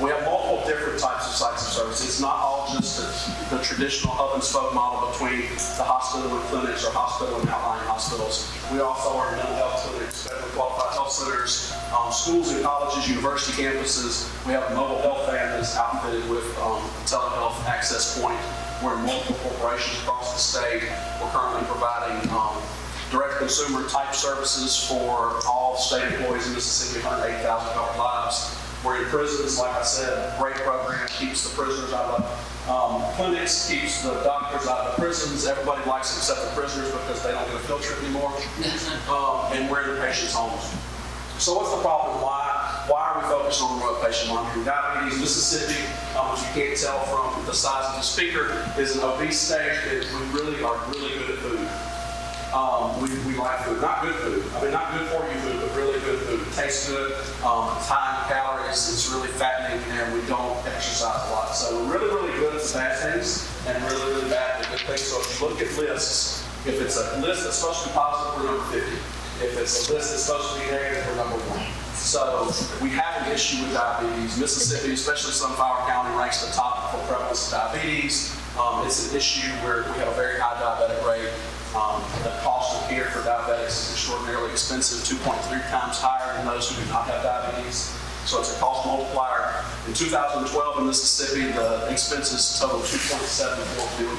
We 0.00 0.08
have 0.08 0.24
multiple 0.24 0.64
different 0.64 0.98
types 0.98 1.28
of 1.28 1.34
sites 1.36 1.68
of 1.68 1.72
service. 1.72 2.00
It's 2.00 2.20
not 2.20 2.36
all 2.40 2.64
just 2.72 2.96
the, 2.96 3.56
the 3.56 3.62
traditional 3.62 4.14
hub 4.16 4.32
and 4.34 4.42
spoke 4.42 4.72
model 4.72 5.12
between 5.12 5.44
the 5.52 5.84
hospital 5.84 6.32
and 6.32 6.40
clinics 6.48 6.80
or 6.80 6.90
hospital 6.96 7.36
and 7.36 7.48
outlying 7.52 7.84
hospitals. 7.84 8.48
We 8.72 8.80
also 8.80 9.12
are 9.12 9.36
mental 9.36 9.52
health 9.60 9.84
clinics, 9.84 10.24
federally 10.24 10.48
qualified 10.56 10.96
health 10.96 11.12
centers, 11.12 11.76
um, 11.92 12.08
schools 12.08 12.56
and 12.56 12.64
colleges, 12.64 13.04
university 13.04 13.52
campuses. 13.60 14.32
We 14.48 14.56
have 14.56 14.64
a 14.72 14.74
mobile 14.74 15.04
health 15.04 15.28
van 15.28 15.60
that's 15.60 15.76
outfitted 15.76 16.24
with 16.32 16.48
um, 16.64 16.80
a 16.80 17.04
telehealth 17.04 17.60
access 17.68 18.16
point. 18.16 18.40
We're 18.80 18.96
in 18.96 19.04
multiple 19.04 19.36
corporations 19.44 20.00
across 20.00 20.32
the 20.32 20.40
state. 20.40 20.88
We're 21.20 21.30
currently 21.36 21.68
providing 21.68 22.16
um, 22.32 22.56
direct 23.12 23.44
consumer 23.44 23.84
type 23.92 24.16
services 24.16 24.72
for 24.72 25.36
all 25.44 25.76
state 25.76 26.16
employees 26.16 26.48
in 26.48 26.56
Mississippi, 26.56 27.04
108,000 27.04 27.44
covered 27.76 28.00
lives. 28.00 28.56
We're 28.84 29.02
in 29.02 29.08
prisons, 29.10 29.58
like 29.58 29.70
I 29.76 29.82
said, 29.82 30.10
a 30.10 30.36
great 30.40 30.54
program, 30.56 31.06
keeps 31.08 31.48
the 31.48 31.54
prisoners 31.62 31.92
out 31.92 32.18
of 32.18 32.68
um, 32.68 33.02
clinics, 33.14 33.68
keeps 33.70 34.02
the 34.02 34.14
doctors 34.24 34.66
out 34.68 34.78
of 34.86 34.96
the 34.96 35.02
prisons. 35.02 35.46
Everybody 35.46 35.88
likes 35.88 36.14
it 36.14 36.18
except 36.18 36.42
the 36.54 36.60
prisoners 36.60 36.90
because 36.90 37.22
they 37.22 37.30
don't 37.30 37.46
get 37.46 37.54
a 37.56 37.60
filter 37.60 37.94
anymore. 38.04 38.32
Um, 39.08 39.52
and 39.52 39.70
we're 39.70 39.82
in 39.82 39.94
the 39.94 40.00
patient's 40.00 40.32
homes. 40.32 40.62
So 41.38 41.54
what's 41.58 41.74
the 41.74 41.82
problem? 41.82 42.22
Why, 42.22 42.84
why 42.88 43.12
are 43.12 43.20
we 43.20 43.28
focused 43.28 43.60
on 43.60 43.78
remote 43.78 44.00
patient 44.00 44.30
monitoring? 44.32 44.64
Diabetes, 44.64 45.18
Mississippi, 45.20 45.76
um, 46.16 46.30
which 46.32 46.40
you 46.42 46.50
can't 46.54 46.78
tell 46.78 47.02
from 47.10 47.44
the 47.46 47.52
size 47.52 47.84
of 47.90 47.96
the 47.96 48.02
speaker, 48.06 48.62
is 48.78 48.96
an 48.96 49.02
obese 49.02 49.38
state. 49.38 49.74
It- 49.90 50.06
We 50.14 50.22
really 50.38 50.62
are 50.62 50.78
really 50.94 51.12
good 51.18 51.30
at 51.34 51.38
food. 51.42 51.66
Um, 52.54 53.00
we, 53.02 53.08
we 53.26 53.36
like 53.38 53.64
food, 53.64 53.80
not 53.82 54.02
good 54.02 54.14
food. 54.22 54.44
I 54.56 54.62
mean, 54.62 54.70
not 54.72 54.92
good 54.92 55.08
for 55.08 55.24
you 55.26 55.34
food, 55.40 55.60
but 55.60 55.74
really 55.76 55.98
good 56.00 56.20
food. 56.20 56.40
It 56.46 56.52
tastes 56.54 56.88
good, 56.88 57.12
um, 57.42 57.74
it's 57.76 57.88
high 57.90 58.22
in 58.22 58.28
calories, 58.28 58.61
it's 58.72 59.12
really 59.12 59.28
fattening, 59.28 59.84
and 60.00 60.14
we 60.14 60.26
don't 60.26 60.56
exercise 60.64 61.28
a 61.28 61.32
lot. 61.32 61.52
So 61.52 61.76
we're 61.76 61.92
really, 61.92 62.08
really 62.08 62.32
good 62.40 62.56
at 62.56 62.62
the 62.62 62.72
bad 62.72 62.96
things 63.04 63.44
and 63.68 63.76
really, 63.84 64.00
really 64.16 64.30
bad 64.30 64.56
at 64.56 64.64
the 64.64 64.78
good 64.78 64.86
things. 64.86 65.02
So 65.02 65.20
if 65.20 65.40
you 65.40 65.48
look 65.48 65.60
at 65.60 65.68
lists, 65.76 66.48
if 66.64 66.80
it's 66.80 66.96
a 66.96 67.20
list 67.20 67.44
that's 67.44 67.60
supposed 67.60 67.82
to 67.84 67.88
be 67.90 67.92
positive, 67.92 68.40
we're 68.40 68.48
number 68.48 68.64
50. 68.72 69.44
If 69.44 69.60
it's 69.60 69.90
a 69.90 69.92
list 69.92 70.16
that's 70.16 70.24
supposed 70.24 70.56
to 70.56 70.64
be 70.64 70.70
negative, 70.72 71.04
we're 71.04 71.20
number 71.20 71.36
one. 71.52 71.68
So 71.92 72.48
we 72.80 72.88
have 72.96 73.26
an 73.26 73.32
issue 73.32 73.60
with 73.60 73.74
diabetes. 73.74 74.40
Mississippi, 74.40 74.94
especially 74.94 75.32
Sunflower 75.32 75.84
County, 75.84 76.16
ranks 76.16 76.40
the 76.40 76.52
top 76.56 76.96
for 76.96 76.98
prevalence 77.12 77.52
of 77.52 77.60
diabetes. 77.60 78.32
Um, 78.56 78.86
it's 78.88 79.12
an 79.12 79.16
issue 79.16 79.52
where 79.68 79.84
we 79.84 80.00
have 80.00 80.08
a 80.08 80.16
very 80.16 80.40
high 80.40 80.56
diabetic 80.56 81.04
rate. 81.04 81.28
Um, 81.76 82.00
the 82.24 82.32
cost 82.40 82.80
of 82.80 82.88
care 82.88 83.12
for 83.12 83.20
diabetics 83.20 83.68
is 83.68 83.92
extraordinarily 83.92 84.50
expensive, 84.52 85.04
2.3 85.04 85.44
times 85.68 86.00
higher 86.00 86.36
than 86.36 86.46
those 86.46 86.72
who 86.72 86.80
do 86.80 86.88
not 86.88 87.04
have 87.04 87.22
diabetes. 87.22 87.96
So 88.24 88.40
it's 88.40 88.56
a 88.56 88.60
cost 88.60 88.86
multiplier. 88.86 89.64
In 89.86 89.94
2012 89.94 90.78
in 90.78 90.86
Mississippi, 90.86 91.52
the 91.52 91.88
expenses 91.90 92.58
totaled 92.58 92.84
2.74 92.84 93.98
billion 93.98 94.16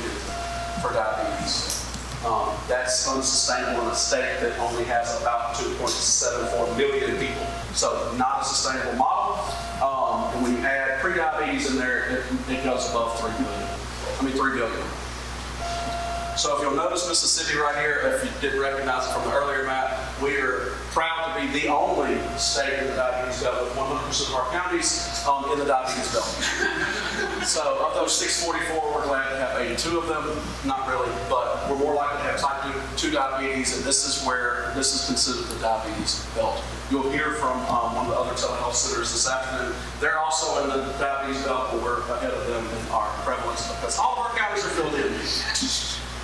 for 0.81 0.91
diabetes. 0.93 1.79
Um, 2.25 2.55
that's 2.67 3.07
unsustainable 3.07 3.83
in 3.83 3.89
a 3.89 3.95
state 3.95 4.39
that 4.39 4.57
only 4.59 4.83
has 4.85 5.19
about 5.21 5.55
2.74 5.55 6.77
million 6.77 7.17
people. 7.17 7.47
So 7.73 8.13
not 8.17 8.41
a 8.41 8.45
sustainable 8.45 8.93
model. 8.93 9.39
Um, 9.83 10.33
and 10.35 10.43
when 10.43 10.51
you 10.53 10.59
add 10.59 10.99
pre-diabetes 11.01 11.69
in 11.69 11.77
there, 11.77 12.07
it, 12.11 12.23
it 12.49 12.63
goes 12.63 12.89
above 12.91 13.19
3 13.19 13.31
billion. 13.31 13.69
I 14.19 14.23
mean, 14.23 14.33
3 14.33 14.55
billion. 14.55 14.87
So 16.37 16.55
if 16.57 16.61
you'll 16.61 16.75
notice 16.75 17.07
Mississippi 17.07 17.57
right 17.59 17.75
here, 17.75 18.01
if 18.15 18.23
you 18.25 18.31
didn't 18.41 18.59
recognize 18.59 19.07
it 19.07 19.13
from 19.13 19.23
the 19.29 19.35
earlier 19.35 19.65
map, 19.65 20.19
we 20.21 20.35
are 20.37 20.52
the 21.53 21.67
only 21.67 22.17
state 22.35 22.79
in 22.79 22.87
the 22.87 22.95
diabetes 22.95 23.43
belt 23.43 23.61
with 23.61 23.73
100% 23.77 24.29
of 24.29 24.35
our 24.35 24.49
counties 24.51 25.23
um, 25.29 25.45
in 25.53 25.59
the 25.59 25.65
diabetes 25.65 26.11
belt. 26.11 26.25
So 27.45 27.85
of 27.85 27.93
those 27.93 28.15
644, 28.17 28.81
we're 28.89 29.05
glad 29.05 29.29
to 29.29 29.37
have 29.37 29.61
82 29.61 29.99
of 29.99 30.07
them. 30.07 30.25
Not 30.65 30.89
really, 30.89 31.11
but 31.29 31.69
we're 31.69 31.77
more 31.77 31.93
likely 31.93 32.25
to 32.25 32.31
have 32.33 32.39
type 32.41 32.63
2 32.97 33.11
diabetes, 33.11 33.77
and 33.77 33.85
this 33.85 34.07
is 34.07 34.25
where 34.25 34.71
this 34.75 34.95
is 34.95 35.05
considered 35.05 35.45
the 35.53 35.61
diabetes 35.61 36.25
belt. 36.33 36.63
You'll 36.89 37.11
hear 37.11 37.33
from 37.37 37.59
um, 37.69 37.95
one 37.95 38.05
of 38.07 38.11
the 38.11 38.17
other 38.17 38.33
telehealth 38.33 38.73
centers 38.73 39.11
this 39.13 39.29
afternoon. 39.29 39.75
They're 39.99 40.17
also 40.17 40.63
in 40.63 40.69
the 40.69 40.89
diabetes 40.97 41.43
belt, 41.43 41.69
but 41.71 41.83
we're 41.83 42.01
ahead 42.17 42.33
of 42.33 42.47
them 42.47 42.65
in 42.65 42.83
our 42.89 43.09
prevalence 43.21 43.69
because 43.77 43.99
all 43.99 44.13
of 44.13 44.19
our 44.25 44.33
counties 44.37 44.65
are 44.65 44.73
filled 44.73 44.95
in. 44.95 45.13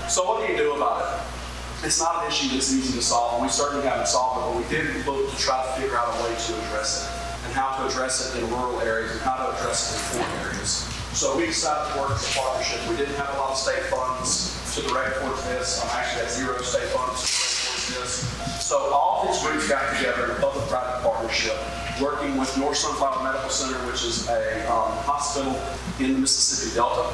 So 0.09 0.25
what 0.25 0.41
do 0.41 0.51
you 0.51 0.57
do 0.57 0.73
about 0.73 1.05
it? 1.05 1.38
It's 1.81 1.99
not 1.99 2.23
an 2.23 2.27
issue 2.27 2.51
that's 2.51 2.73
easy 2.75 2.91
to 2.91 3.01
solve, 3.01 3.39
and 3.39 3.43
we 3.43 3.47
certainly 3.47 3.87
haven't 3.87 4.07
solved 4.07 4.35
it, 4.35 4.51
but 4.51 4.55
we 4.59 4.67
did 4.67 5.05
look 5.07 5.31
to 5.31 5.37
try 5.39 5.63
to 5.63 5.79
figure 5.79 5.95
out 5.95 6.11
a 6.11 6.23
way 6.23 6.35
to 6.35 6.51
address 6.67 7.07
it, 7.07 7.47
and 7.47 7.55
how 7.55 7.79
to 7.79 7.87
address 7.87 8.19
it 8.19 8.43
in 8.43 8.49
rural 8.51 8.81
areas, 8.81 9.11
and 9.11 9.21
how 9.21 9.39
to 9.39 9.55
address 9.55 9.95
it 9.95 9.95
in 9.95 10.19
poor 10.19 10.27
areas. 10.43 10.83
So 11.15 11.37
we 11.37 11.47
decided 11.47 11.93
to 11.93 11.99
work 11.99 12.11
as 12.11 12.35
a 12.35 12.39
partnership. 12.39 12.83
We 12.91 12.97
didn't 12.99 13.15
have 13.15 13.31
a 13.33 13.37
lot 13.39 13.51
of 13.51 13.57
state 13.57 13.83
funds 13.87 14.59
to 14.75 14.83
direct 14.91 15.23
towards 15.23 15.43
this. 15.47 15.79
I'm 15.79 15.89
actually 15.95 16.27
at 16.27 16.31
zero 16.31 16.59
state 16.61 16.91
funds 16.91 17.23
to 17.23 17.31
direct 17.31 17.63
towards 17.63 17.87
this. 17.95 18.11
So 18.59 18.75
all 18.91 19.25
these 19.25 19.39
groups 19.39 19.71
got 19.71 19.95
together 19.95 20.25
in 20.25 20.31
a 20.35 20.39
public-private 20.43 20.99
partnership, 21.01 21.55
working 22.03 22.35
with 22.35 22.51
North 22.59 22.75
Sunflower 22.75 23.23
Medical 23.23 23.49
Center, 23.49 23.79
which 23.87 24.03
is 24.03 24.27
a 24.27 24.67
um, 24.67 24.91
hospital 25.07 25.55
in 26.03 26.11
the 26.11 26.19
Mississippi 26.19 26.75
Delta. 26.75 27.07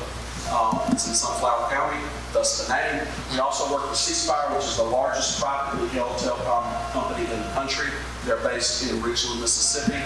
Um, 0.52 0.80
It's 0.92 1.08
in 1.08 1.14
Sunflower 1.14 1.70
County, 1.70 2.00
thus 2.32 2.68
the 2.68 2.74
name. 2.74 3.02
We 3.32 3.40
also 3.40 3.72
work 3.74 3.90
with 3.90 3.98
C-Spire, 3.98 4.54
which 4.56 4.66
is 4.66 4.78
the 4.78 4.84
largest 4.84 5.42
privately 5.42 5.90
held 5.90 6.18
telecom 6.18 6.64
company 6.92 7.26
in 7.26 7.40
the 7.42 7.50
country. 7.54 7.90
They're 8.26 8.38
based 8.38 8.90
in 8.90 9.02
Ridgeland, 9.02 9.42
Mississippi. 9.42 9.98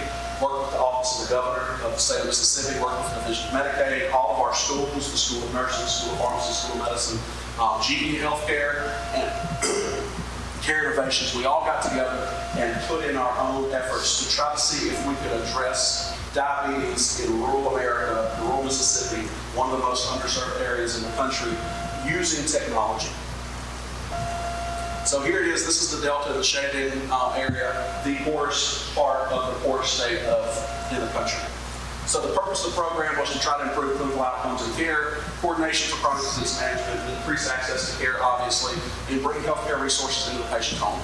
Work 0.42 0.62
with 0.62 0.70
the 0.72 0.80
Office 0.80 1.20
of 1.20 1.28
the 1.28 1.34
Governor 1.34 1.74
of 1.84 1.92
the 1.92 1.98
State 1.98 2.20
of 2.20 2.26
Mississippi, 2.26 2.80
work 2.80 2.96
with 2.98 3.12
the 3.14 3.20
Division 3.20 3.48
of 3.48 3.52
Medicaid, 3.60 4.12
all 4.12 4.34
of 4.34 4.40
our 4.40 4.54
schools, 4.54 5.12
the 5.12 5.18
School 5.18 5.44
of 5.44 5.52
Nursing, 5.54 5.86
School 5.86 6.12
of 6.12 6.18
Pharmacy, 6.18 6.52
School 6.52 6.80
of 6.80 6.88
Medicine, 6.88 7.18
um, 7.60 7.80
GE 7.82 8.16
Healthcare, 8.24 8.96
and 9.12 9.28
Care 10.62 10.92
Innovations, 10.92 11.34
we 11.34 11.44
all 11.44 11.64
got 11.64 11.82
together 11.82 12.28
and 12.56 12.80
put 12.84 13.04
in 13.04 13.16
our 13.16 13.32
own 13.38 13.72
efforts 13.72 14.24
to 14.24 14.36
try 14.36 14.52
to 14.52 14.60
see 14.60 14.88
if 14.88 15.06
we 15.06 15.14
could 15.16 15.40
address 15.40 16.16
diabetes 16.34 17.24
in 17.24 17.40
rural 17.40 17.74
America, 17.74 18.36
rural 18.42 18.62
Mississippi, 18.62 19.26
one 19.54 19.70
of 19.70 19.78
the 19.78 19.84
most 19.84 20.08
underserved 20.08 20.60
areas 20.60 20.96
in 20.96 21.04
the 21.04 21.16
country, 21.16 21.52
using 22.06 22.44
technology. 22.46 23.10
So 25.04 25.22
here 25.22 25.42
it 25.42 25.48
is, 25.48 25.66
this 25.66 25.82
is 25.82 25.98
the 25.98 26.06
Delta, 26.06 26.32
the 26.32 26.44
shaded 26.44 26.92
um, 27.10 27.32
area, 27.34 27.72
the 28.04 28.16
poorest 28.22 28.94
part 28.94 29.32
of 29.32 29.54
the 29.54 29.60
poorest 29.60 29.94
state 29.94 30.22
of, 30.24 30.46
in 30.92 31.00
the 31.00 31.08
country. 31.08 31.40
So 32.06 32.20
the 32.20 32.34
purpose 32.34 32.64
of 32.64 32.74
the 32.74 32.80
program 32.80 33.18
was 33.18 33.32
to 33.32 33.40
try 33.40 33.58
to 33.58 33.70
improve 33.70 33.96
clinical 33.96 34.22
outcomes 34.22 34.66
and 34.66 34.74
care, 34.76 35.22
coordination 35.40 35.90
for 35.90 36.02
chronic 36.02 36.22
disease 36.22 36.60
management, 36.60 37.18
increase 37.18 37.48
access 37.48 37.92
to 37.92 38.02
care, 38.02 38.22
obviously, 38.22 38.80
and 39.10 39.22
bring 39.22 39.40
healthcare 39.42 39.80
resources 39.80 40.32
into 40.32 40.42
the 40.42 40.48
patient's 40.48 40.80
home. 40.80 41.00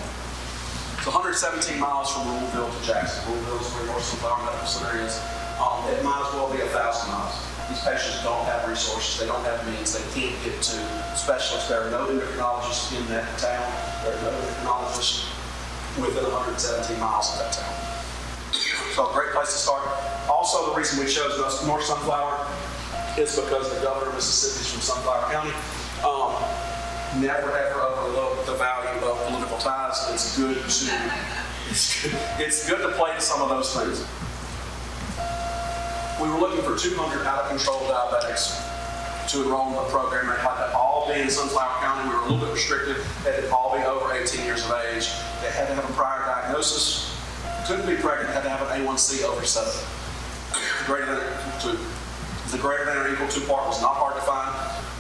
It's 1.06 1.14
117 1.14 1.78
miles 1.78 2.10
from 2.10 2.26
Ruleville 2.26 2.66
to 2.66 2.82
Jackson. 2.82 3.22
Ruleville 3.30 3.62
is 3.62 3.70
where 3.78 3.86
North 3.86 4.02
Sunflower 4.02 4.42
Medical 4.42 4.66
Center 4.66 4.98
is. 5.06 5.14
Um, 5.54 5.86
it 5.94 6.02
might 6.02 6.18
as 6.18 6.34
well 6.34 6.50
be 6.50 6.58
a 6.58 6.66
thousand 6.74 7.14
miles. 7.14 7.30
These 7.70 7.78
patients 7.86 8.26
don't 8.26 8.42
have 8.50 8.66
resources, 8.66 9.22
they 9.22 9.30
don't 9.30 9.46
have 9.46 9.62
means, 9.70 9.94
they 9.94 10.02
can't 10.10 10.34
get 10.42 10.58
to 10.66 10.74
specialists. 11.14 11.70
There 11.70 11.86
are 11.86 11.94
no 11.94 12.10
endocrinologists 12.10 12.90
in 12.90 13.06
that 13.14 13.22
town. 13.38 13.62
There 14.02 14.18
are 14.18 14.22
no 14.26 14.34
endocrinologists 14.34 15.30
within 16.02 16.26
117 16.26 16.98
miles 16.98 17.38
of 17.38 17.38
that 17.38 17.54
town. 17.54 17.74
So 18.98 19.06
a 19.06 19.14
great 19.14 19.30
place 19.30 19.54
to 19.54 19.62
start. 19.62 19.86
Also, 20.26 20.74
the 20.74 20.74
reason 20.74 20.98
we 20.98 21.06
chose 21.06 21.38
North 21.38 21.86
Sunflower 21.86 22.50
is 23.14 23.38
because 23.38 23.70
the 23.70 23.78
governor 23.78 24.10
of 24.10 24.18
Mississippi 24.18 24.58
is 24.58 24.74
from 24.74 24.82
Sunflower 24.82 25.30
County. 25.30 25.54
Um, 26.02 26.34
never 27.22 27.54
ever 27.54 27.78
overlook 27.94 28.42
the 28.50 28.58
value 28.58 28.85
political 29.56 29.70
ties. 29.70 30.12
It's 30.12 30.36
good 30.36 30.54
to 30.56 30.64
it's 31.68 32.02
good, 32.02 32.14
it's 32.38 32.68
good 32.68 32.82
to 32.82 32.96
play 32.96 33.14
to 33.14 33.20
some 33.20 33.42
of 33.42 33.48
those 33.48 33.74
things. 33.74 34.04
We 36.20 36.28
were 36.28 36.38
looking 36.38 36.64
for 36.64 36.78
200 36.78 37.26
out 37.26 37.44
of 37.44 37.48
control 37.50 37.80
diabetics 37.80 38.62
to 39.32 39.42
enroll 39.42 39.68
in 39.68 39.74
the 39.74 39.90
program. 39.90 40.26
They 40.26 40.40
had 40.40 40.70
to 40.70 40.76
all 40.76 41.12
be 41.12 41.20
in 41.20 41.28
Sunflower 41.28 41.80
County. 41.80 42.08
We 42.08 42.14
were 42.14 42.20
a 42.20 42.24
little 42.28 42.38
bit 42.38 42.54
restricted. 42.54 42.96
They 43.24 43.32
had 43.32 43.44
to 43.44 43.54
all 43.54 43.76
be 43.76 43.84
over 43.84 44.14
18 44.14 44.44
years 44.44 44.64
of 44.64 44.72
age. 44.88 45.10
They 45.42 45.50
had 45.50 45.68
to 45.68 45.74
have 45.74 45.88
a 45.88 45.92
prior 45.92 46.24
diagnosis. 46.24 47.12
Couldn't 47.66 47.86
be 47.86 48.00
pregnant. 48.00 48.32
Had 48.32 48.44
to 48.44 48.50
have 48.50 48.62
an 48.70 48.86
A1C 48.86 49.24
over 49.24 49.44
seven. 49.44 49.74
Greater 50.86 51.16
than 51.16 51.60
to 51.60 51.78
the 52.52 52.58
greater 52.58 52.84
than 52.84 52.96
or 52.96 53.12
equal 53.12 53.26
to 53.26 53.40
part 53.40 53.66
was 53.66 53.82
not 53.82 53.96
hard 53.96 54.14
to 54.14 54.22
find. 54.22 54.54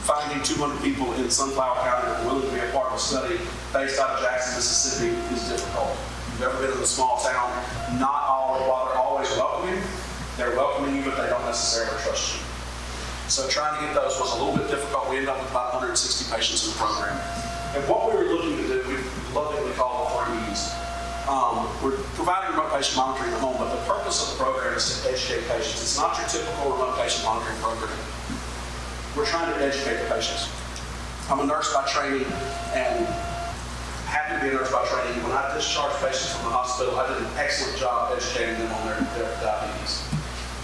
Finding 0.06 0.38
200 0.46 0.78
people 0.86 1.10
in 1.18 1.26
Sunflower 1.28 1.82
County 1.82 2.06
that 2.06 2.22
are 2.22 2.26
willing 2.30 2.46
to 2.46 2.54
be 2.54 2.62
a 2.62 2.70
part 2.70 2.94
of 2.94 2.94
a 2.94 3.02
study 3.02 3.42
based 3.74 3.98
out 3.98 4.14
of 4.14 4.22
Jackson, 4.22 4.54
Mississippi 4.54 5.10
is 5.34 5.50
difficult. 5.50 5.98
If 5.98 6.38
you've 6.38 6.46
ever 6.46 6.62
been 6.62 6.78
in 6.78 6.78
a 6.78 6.86
small 6.86 7.18
town, 7.18 7.50
not 7.98 8.22
all, 8.22 8.54
while 8.70 8.86
they're 8.86 9.02
always 9.02 9.26
welcoming, 9.34 9.82
they're 10.38 10.54
welcoming 10.54 10.94
you, 10.94 11.02
but 11.02 11.18
they 11.18 11.26
don't 11.26 11.42
necessarily 11.42 11.90
trust 12.06 12.38
you. 12.38 12.46
So 13.26 13.50
trying 13.50 13.74
to 13.74 13.80
get 13.82 13.98
those 13.98 14.14
was 14.22 14.30
a 14.30 14.38
little 14.38 14.54
bit 14.54 14.70
difficult. 14.70 15.10
We 15.10 15.18
ended 15.18 15.34
up 15.34 15.42
with 15.42 15.50
about 15.50 15.74
160 15.74 15.98
patients 16.30 16.62
in 16.62 16.70
the 16.70 16.78
program. 16.78 17.18
And 17.74 17.82
what 17.90 18.06
we 18.06 18.14
were 18.14 18.30
looking 18.30 18.62
to 18.62 18.66
do, 18.70 18.78
we 18.86 19.02
lovingly 19.34 19.74
call 19.74 20.06
the 20.06 20.22
three 20.22 20.38
E's. 20.54 20.70
Um, 21.26 21.66
we're 21.82 21.98
providing 22.14 22.54
remote 22.54 22.70
patient 22.70 22.94
monitoring 22.94 23.34
at 23.34 23.42
home, 23.42 23.58
but 23.58 23.74
the 23.74 23.82
purpose 23.90 24.22
of 24.22 24.38
the 24.38 24.38
program 24.38 24.78
is 24.78 25.02
to 25.02 25.10
educate 25.10 25.50
patients. 25.50 25.82
It's 25.82 25.98
not 25.98 26.14
your 26.14 26.30
typical 26.30 26.78
remote 26.78 26.94
patient 26.94 27.26
monitoring 27.26 27.58
program. 27.58 27.90
We're 29.16 29.24
trying 29.24 29.48
to 29.48 29.64
educate 29.64 29.96
the 29.96 30.12
patients. 30.12 30.52
I'm 31.32 31.40
a 31.40 31.46
nurse 31.48 31.72
by 31.72 31.88
training 31.88 32.28
and 32.76 33.00
happy 34.04 34.36
to 34.36 34.40
be 34.44 34.52
a 34.52 34.60
nurse 34.60 34.68
by 34.68 34.84
training. 34.92 35.16
When 35.24 35.32
I 35.32 35.56
discharged 35.56 35.96
patients 36.04 36.36
from 36.36 36.52
the 36.52 36.52
hospital, 36.52 37.00
I 37.00 37.08
did 37.08 37.24
an 37.24 37.32
excellent 37.40 37.80
job 37.80 38.12
educating 38.12 38.60
them 38.60 38.68
on 38.76 38.84
their, 38.84 39.00
their 39.16 39.32
diabetes. 39.40 40.04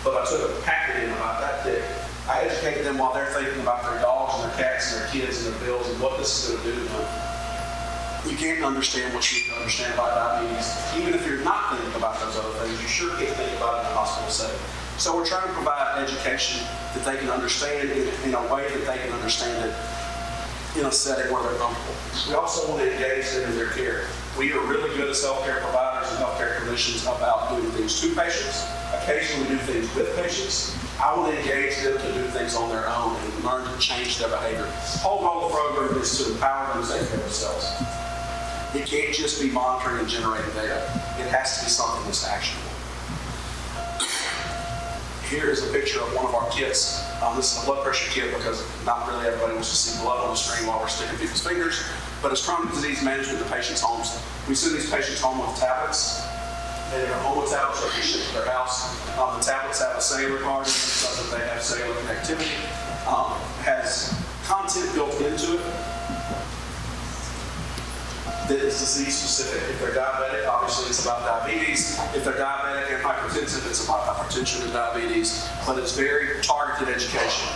But 0.05 0.21
I 0.21 0.29
took 0.29 0.53
a 0.53 0.53
packet 0.69 1.01
in 1.01 1.17
about 1.17 1.41
that 1.41 1.65
thick. 1.65 1.81
I 2.29 2.45
educated 2.45 2.85
them 2.85 3.01
while 3.01 3.17
they're 3.17 3.33
thinking 3.33 3.57
about 3.65 3.89
their 3.89 3.97
dogs 4.05 4.37
and 4.37 4.53
their 4.53 4.57
cats 4.61 4.93
and 4.93 5.01
their 5.01 5.09
kids 5.09 5.41
and 5.41 5.49
their 5.49 5.61
bills 5.65 5.89
and 5.89 5.97
what 5.97 6.21
this 6.21 6.29
is 6.29 6.53
going 6.53 6.61
to 6.61 6.69
do 6.69 6.77
to 6.77 6.93
them. 6.93 7.09
You 8.29 8.37
can't 8.37 8.61
understand 8.69 9.17
what 9.17 9.25
you 9.33 9.41
need 9.41 9.49
to 9.49 9.65
understand 9.65 9.97
about 9.97 10.13
diabetes. 10.13 10.69
Even 11.01 11.17
if 11.17 11.25
you're 11.25 11.41
not 11.41 11.73
thinking 11.73 11.97
about 11.97 12.21
those 12.21 12.37
other 12.37 12.53
things, 12.61 12.77
you 12.85 12.87
sure 12.87 13.17
can't 13.17 13.33
think 13.33 13.57
about 13.57 13.81
it 13.81 13.89
in 13.89 13.97
a 13.97 13.97
hospital 13.97 14.29
setting. 14.29 14.61
So 14.99 15.17
we're 15.17 15.27
trying 15.27 15.49
to 15.49 15.55
provide 15.55 16.03
education 16.03 16.65
that 16.95 17.05
they 17.05 17.19
can 17.19 17.29
understand 17.29 17.91
in, 17.91 18.09
in 18.25 18.35
a 18.35 18.43
way 18.53 18.69
that 18.69 18.87
they 18.87 19.03
can 19.03 19.13
understand 19.13 19.71
it 19.71 19.75
in 20.79 20.87
a 20.87 20.93
setting 20.93 21.33
where 21.33 21.43
they're 21.43 21.59
comfortable. 21.59 21.95
We 22.29 22.35
also 22.35 22.69
want 22.69 22.83
to 22.83 22.93
engage 22.93 23.31
them 23.33 23.51
in 23.51 23.57
their 23.57 23.71
care. 23.71 24.07
We 24.39 24.53
are 24.53 24.61
really 24.65 24.95
good 24.97 25.11
as 25.11 25.23
healthcare 25.23 25.61
providers 25.61 26.11
and 26.13 26.19
healthcare 26.25 26.57
clinicians 26.57 27.03
about 27.05 27.51
doing 27.51 27.71
things 27.73 28.01
to 28.01 28.15
patients. 28.15 28.65
Occasionally 28.95 29.49
do 29.49 29.59
things 29.59 29.95
with 29.95 30.15
patients. 30.17 30.77
I 31.03 31.17
want 31.17 31.33
to 31.33 31.39
engage 31.39 31.77
them 31.83 31.99
to 31.99 32.13
do 32.15 32.25
things 32.29 32.55
on 32.55 32.71
their 32.71 32.89
own 32.89 33.17
and 33.17 33.45
learn 33.45 33.71
to 33.71 33.79
change 33.79 34.19
their 34.19 34.29
behavior. 34.29 34.67
Whole 35.03 35.21
goal 35.21 35.47
of 35.47 35.53
the 35.53 35.59
program 35.59 36.01
is 36.01 36.25
to 36.25 36.33
empower 36.33 36.73
them 36.73 36.85
to 36.85 36.89
take 36.89 37.09
care 37.09 37.17
of 37.17 37.25
themselves. 37.25 37.67
It 38.75 38.87
can't 38.87 39.15
just 39.15 39.43
be 39.43 39.51
monitoring 39.51 40.01
and 40.01 40.09
generating 40.09 40.55
data. 40.55 40.81
It 41.19 41.29
has 41.29 41.59
to 41.59 41.65
be 41.65 41.71
something 41.71 42.05
that's 42.05 42.27
actionable. 42.27 42.72
Here 45.33 45.49
is 45.49 45.67
a 45.67 45.73
picture 45.73 45.99
of 45.99 46.13
one 46.15 46.27
of 46.27 46.35
our 46.35 46.47
kits. 46.51 47.01
Um, 47.23 47.37
this 47.37 47.57
is 47.57 47.63
a 47.63 47.65
blood 47.65 47.83
pressure 47.83 48.05
kit 48.13 48.37
because 48.37 48.61
not 48.85 49.09
really 49.09 49.27
everybody 49.27 49.55
wants 49.55 49.71
to 49.71 49.77
see 49.77 50.05
blood 50.05 50.21
on 50.21 50.29
the 50.29 50.37
screen 50.37 50.69
while 50.69 50.79
we're 50.79 50.93
sticking 50.93 51.17
people's 51.17 51.41
fingers. 51.41 51.89
But 52.21 52.33
it's 52.33 52.45
chronic 52.45 52.69
disease 52.75 53.03
management 53.03 53.41
in 53.41 53.43
the 53.43 53.49
patient's 53.49 53.81
homes. 53.81 54.13
We 54.47 54.55
send 54.55 54.77
these 54.77 54.91
patients 54.91 55.23
home 55.23 55.41
with 55.41 55.57
tablets. 55.57 56.21
They 56.93 57.09
are 57.09 57.17
home 57.25 57.41
with 57.41 57.49
tablets 57.49 57.81
that 57.81 57.97
we 57.97 58.03
ship 58.05 58.29
to 58.29 58.45
their 58.45 58.53
house. 58.53 58.93
Um, 59.17 59.41
the 59.41 59.45
tablets 59.49 59.81
have 59.81 59.97
a 59.97 60.03
cellular 60.03 60.37
card 60.45 60.67
so 60.67 61.09
that 61.09 61.39
they 61.41 61.49
have 61.49 61.63
cellular 61.63 61.97
connectivity. 62.05 62.53
Um, 63.09 63.33
has 63.65 64.13
content 64.45 64.93
built 64.93 65.17
into 65.25 65.57
it 65.57 65.65
that 68.49 68.59
is 68.59 68.79
disease 68.79 69.17
specific. 69.17 69.63
If 69.71 69.81
they're 69.81 69.95
diabetic, 69.95 70.49
obviously 70.49 70.91
it's 70.91 71.05
about 71.05 71.21
diabetes. 71.23 71.99
If 72.15 72.25
they're 72.25 72.35
diabetic 72.35 72.95
and 72.95 73.03
hypertensive, 73.03 73.69
it's 73.69 73.85
about 73.85 74.07
hypertension 74.07 74.65
and 74.65 74.73
diabetes. 74.73 75.49
But 75.67 75.79
it's 75.79 75.97
very 75.97 76.43
targeted 76.43 76.95
education. 76.95 77.49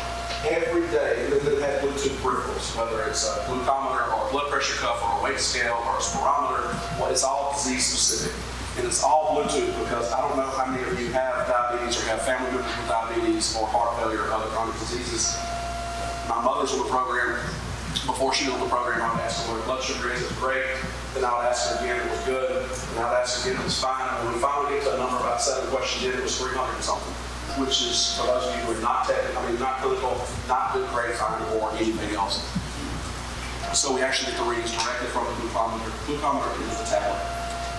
Every 0.48 0.82
day, 0.88 1.26
then 1.28 1.40
it 1.42 1.60
has 1.60 1.82
Bluetooth 1.82 2.16
peripherals, 2.22 2.76
whether 2.76 3.02
it's 3.08 3.26
a 3.26 3.40
glucometer 3.50 4.14
or 4.14 4.28
a 4.28 4.30
blood 4.30 4.50
pressure 4.50 4.76
cuff 4.78 5.02
or 5.02 5.18
a 5.18 5.24
weight 5.24 5.40
scale 5.40 5.82
or 5.86 5.96
a 5.96 6.00
spirometer, 6.00 6.70
well, 7.00 7.10
it's 7.10 7.24
all 7.24 7.52
disease 7.52 7.84
specific. 7.84 8.36
And 8.78 8.86
it's 8.86 9.02
all 9.02 9.34
Bluetooth 9.34 9.72
because 9.82 10.12
I 10.12 10.20
don't 10.20 10.36
know 10.36 10.50
how 10.50 10.66
many 10.66 10.84
of 10.84 11.00
you 11.00 11.10
have 11.12 11.48
diabetes 11.48 11.98
or 11.98 12.06
have 12.10 12.22
family 12.22 12.50
members 12.52 12.76
with 12.76 12.88
diabetes 12.88 13.56
or 13.56 13.66
heart 13.66 13.98
failure 13.98 14.22
or 14.22 14.32
other 14.32 14.46
chronic 14.52 14.78
diseases. 14.78 15.36
My 16.28 16.42
mother's 16.44 16.72
on 16.72 16.78
the 16.78 16.90
program 16.90 17.40
before 18.04 18.34
she 18.34 18.50
on 18.50 18.60
the 18.60 18.66
program, 18.66 19.00
I 19.00 19.14
would 19.14 19.22
ask 19.22 19.46
her 19.46 19.54
her 19.54 19.64
blood 19.64 19.82
sugar 19.82 20.12
is, 20.12 20.20
it 20.20 20.28
was 20.28 20.38
great. 20.38 20.66
Then 21.14 21.24
I 21.24 21.32
would 21.38 21.46
ask 21.46 21.70
her 21.70 21.80
again, 21.80 21.96
it 21.96 22.10
was 22.10 22.22
good. 22.26 22.50
And 22.66 22.98
I 23.00 23.08
would 23.08 23.18
ask 23.22 23.40
her 23.40 23.50
again, 23.50 23.60
it 23.60 23.64
was 23.64 23.78
fine. 23.78 24.02
And 24.02 24.26
when 24.26 24.34
we 24.34 24.40
finally 24.42 24.74
get 24.74 24.84
to 24.90 24.94
a 24.94 24.98
number 24.98 25.16
about 25.16 25.40
seven 25.40 25.70
questions 25.70 26.04
in, 26.04 26.18
it 26.18 26.22
was 26.22 26.36
300 26.36 26.58
and 26.58 26.84
something, 26.84 27.14
which 27.62 27.80
is, 27.86 28.18
for 28.18 28.26
those 28.26 28.44
of 28.44 28.52
you 28.58 28.60
who 28.66 28.76
are 28.76 28.82
not 28.82 29.06
technical, 29.06 29.38
I 29.38 29.48
mean, 29.48 29.56
not 29.62 29.80
clinical, 29.80 30.18
not 30.50 30.74
good 30.74 30.84
grade 30.90 31.14
fine 31.14 31.40
or 31.56 31.72
anything 31.78 32.12
else. 32.18 32.42
So 33.72 33.94
we 33.94 34.02
actually 34.02 34.32
get 34.32 34.40
the 34.40 34.48
readings 34.48 34.72
directly 34.72 35.08
from 35.14 35.24
the 35.26 35.36
glucometer, 35.46 35.90
glucometer 36.04 36.50
into 36.58 36.76
the 36.76 36.88
tablet. 36.90 37.20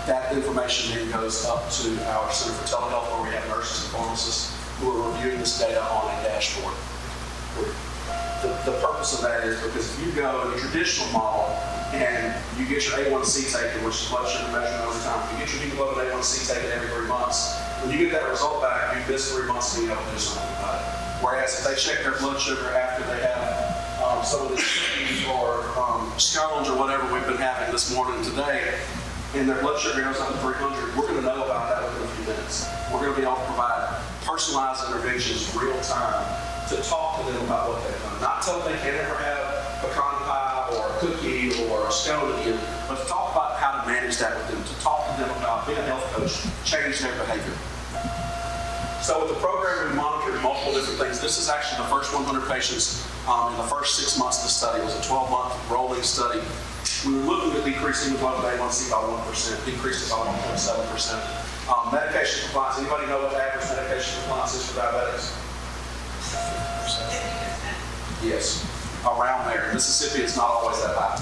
That 0.05 0.31
information 0.31 0.95
then 0.95 1.11
goes 1.11 1.45
up 1.45 1.69
to 1.83 1.87
our 2.15 2.31
Center 2.31 2.55
for 2.55 2.63
Telehealth, 2.63 3.11
where 3.11 3.23
we 3.27 3.35
have 3.35 3.47
nurses 3.49 3.85
and 3.85 3.93
pharmacists 3.93 4.55
who 4.79 4.91
are 4.91 5.11
reviewing 5.11 5.39
this 5.39 5.57
data 5.59 5.81
on 5.83 6.07
a 6.07 6.23
dashboard. 6.23 6.75
The, 8.41 8.49
the 8.69 8.77
purpose 8.77 9.13
of 9.17 9.21
that 9.21 9.43
is 9.45 9.59
because 9.61 9.97
if 9.97 10.05
you 10.05 10.11
go 10.13 10.51
the 10.51 10.59
traditional 10.59 11.09
model 11.09 11.57
and 11.93 12.35
you 12.59 12.67
get 12.67 12.85
your 12.85 12.99
A1C 12.99 13.49
taken, 13.49 13.83
which 13.83 13.95
is 13.95 14.09
blood 14.09 14.29
sugar 14.29 14.51
measurement 14.51 14.85
over 14.85 14.99
time, 15.01 15.21
you 15.33 15.45
get 15.45 15.53
your 15.53 15.63
hemoglobin 15.63 16.05
A1C 16.05 16.53
taken 16.53 16.71
every 16.71 16.89
three 16.89 17.07
months, 17.07 17.57
when 17.81 17.91
you 17.91 17.97
get 17.97 18.11
that 18.11 18.29
result 18.29 18.61
back, 18.61 18.93
you 18.93 19.01
miss 19.11 19.33
three 19.33 19.47
months 19.47 19.77
being 19.77 19.89
able 19.89 20.03
to 20.03 20.11
do 20.11 20.19
something 20.19 20.49
about 20.57 20.81
it. 20.81 20.85
Whereas 21.23 21.57
if 21.57 21.65
they 21.65 21.75
check 21.75 22.03
their 22.03 22.17
blood 22.19 22.39
sugar 22.39 22.69
after 22.77 23.03
they 23.09 23.21
have 23.25 23.41
um, 24.05 24.23
some 24.23 24.45
of 24.45 24.49
the 24.49 24.57
cookies 24.57 25.25
or 25.33 25.65
um, 25.77 26.11
scones 26.19 26.69
or 26.69 26.77
whatever 26.77 27.01
we've 27.13 27.25
been 27.25 27.41
having 27.41 27.71
this 27.71 27.93
morning 27.93 28.21
today, 28.23 28.77
and 29.33 29.49
their 29.49 29.61
blood 29.61 29.79
sugar 29.79 30.01
goes 30.01 30.19
up 30.19 30.29
to 30.29 30.37
300, 30.37 30.95
we're 30.95 31.03
going 31.03 31.15
to 31.15 31.21
know 31.21 31.45
about 31.45 31.69
that 31.69 31.83
within 31.89 32.03
a 32.03 32.11
few 32.13 32.25
minutes. 32.33 32.69
We're 32.91 33.01
going 33.01 33.13
to 33.13 33.19
be 33.19 33.25
able 33.25 33.37
to 33.37 33.45
provide 33.45 34.01
personalized 34.25 34.85
interventions 34.87 35.53
real 35.55 35.79
time 35.81 36.46
to 36.67 36.75
talk 36.83 37.23
to 37.23 37.31
them 37.31 37.39
about 37.45 37.69
what 37.69 37.79
they've 37.83 38.01
done. 38.03 38.19
Not 38.19 38.43
tell 38.43 38.59
them 38.59 38.71
they 38.71 38.79
can't 38.83 38.99
ever 38.99 39.15
have 39.15 39.79
pecan 39.79 40.19
pie 40.27 40.67
or 40.75 40.91
a 40.91 40.93
cookie 40.99 41.55
or 41.63 41.87
a 41.87 41.91
scone 41.91 42.27
again, 42.41 42.59
but 42.91 42.99
to 42.99 43.05
talk 43.07 43.31
about 43.31 43.55
how 43.55 43.79
to 43.79 43.87
manage 43.87 44.17
that 44.19 44.35
with 44.35 44.51
them, 44.51 44.59
to 44.59 44.75
talk 44.83 45.07
to 45.07 45.13
them 45.15 45.31
about 45.39 45.63
being 45.63 45.79
a 45.79 45.87
health 45.87 46.03
coach, 46.11 46.43
change 46.67 46.99
their 46.99 47.15
behavior. 47.23 47.55
So 48.99 49.23
with 49.23 49.31
the 49.31 49.39
program, 49.39 49.87
we 49.87 49.95
monitored 49.95 50.43
multiple 50.43 50.75
different 50.75 50.99
things. 50.99 51.23
This 51.23 51.39
is 51.39 51.47
actually 51.47 51.79
the 51.79 51.87
first 51.87 52.11
100 52.11 52.27
patients 52.51 53.07
um, 53.31 53.55
in 53.55 53.57
the 53.63 53.69
first 53.71 53.95
six 53.95 54.19
months 54.19 54.43
of 54.43 54.51
the 54.51 54.55
study. 54.55 54.83
It 54.83 54.85
was 54.91 54.99
a 54.99 55.05
12-month 55.07 55.55
rolling 55.71 56.03
study. 56.03 56.43
We 57.07 57.15
were 57.15 57.23
looking 57.23 57.55
at 57.55 57.63
decreasing 57.63 58.11
the 58.11 58.19
blood 58.19 58.43
A1C 58.43 58.91
by 58.91 58.99
1%, 58.99 59.63
decreased 59.63 60.03
it 60.03 60.11
by 60.11 60.19
1.7%. 60.51 61.71
Um, 61.71 61.95
medication 61.95 62.43
compliance, 62.43 62.79
anybody 62.79 63.07
know 63.07 63.23
what 63.23 63.31
the 63.31 63.39
average 63.39 63.63
medication 63.71 64.19
compliance 64.27 64.55
is 64.55 64.67
for 64.67 64.83
diabetics? 64.83 65.46
Yes, 68.27 68.59
around 69.07 69.47
there. 69.47 69.71
Mississippi, 69.71 70.21
it's 70.21 70.35
not 70.35 70.51
always 70.51 70.75
that 70.83 70.99
high. 70.99 71.15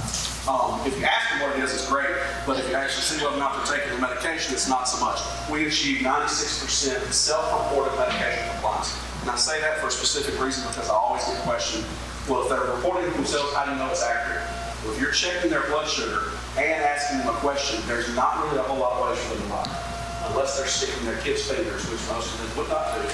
Um, 0.49 0.81
if 0.89 0.97
you 0.97 1.05
ask 1.05 1.29
them 1.29 1.45
what 1.45 1.53
it 1.53 1.61
is, 1.61 1.69
it's 1.73 1.85
great, 1.85 2.09
but 2.49 2.57
if 2.57 2.65
you 2.67 2.73
actually 2.73 3.05
see 3.05 3.21
whether 3.21 3.37
or 3.37 3.39
not 3.39 3.61
they're 3.61 3.77
taking 3.77 3.93
the 3.93 4.01
medication, 4.01 4.53
it's 4.53 4.67
not 4.67 4.89
so 4.89 4.97
much. 5.05 5.21
We 5.49 5.69
achieve 5.69 6.01
96% 6.01 7.13
self-reported 7.13 7.93
medication 7.97 8.41
compliance. 8.57 8.97
And 9.21 9.29
I 9.29 9.37
say 9.37 9.61
that 9.61 9.77
for 9.77 9.87
a 9.87 9.91
specific 9.91 10.33
reason 10.41 10.65
because 10.65 10.89
I 10.89 10.97
always 10.97 11.25
get 11.25 11.37
questioned, 11.45 11.85
well, 12.25 12.41
if 12.41 12.49
they're 12.49 12.73
reporting 12.73 13.13
themselves, 13.13 13.53
how 13.53 13.65
do 13.65 13.71
you 13.73 13.77
know 13.77 13.89
it's 13.89 14.01
accurate? 14.01 14.41
Well, 14.81 14.93
if 14.93 15.01
you're 15.01 15.13
checking 15.13 15.53
their 15.53 15.69
blood 15.69 15.85
sugar 15.85 16.33
and 16.57 16.81
asking 16.81 17.21
them 17.21 17.29
a 17.29 17.37
question, 17.37 17.85
there's 17.85 18.09
not 18.17 18.41
really 18.45 18.57
a 18.57 18.65
whole 18.65 18.81
lot 18.81 18.97
of 18.97 19.13
ways 19.13 19.21
for 19.29 19.37
them 19.37 19.45
to 19.45 19.61
lie. 19.61 20.29
Unless 20.33 20.57
they're 20.57 20.69
sticking 20.69 21.05
their 21.05 21.21
kids' 21.21 21.45
fingers, 21.45 21.85
which 21.85 22.01
most 22.09 22.33
of 22.33 22.41
them 22.41 22.65
would 22.65 22.69
not 22.69 22.97
do 22.97 23.05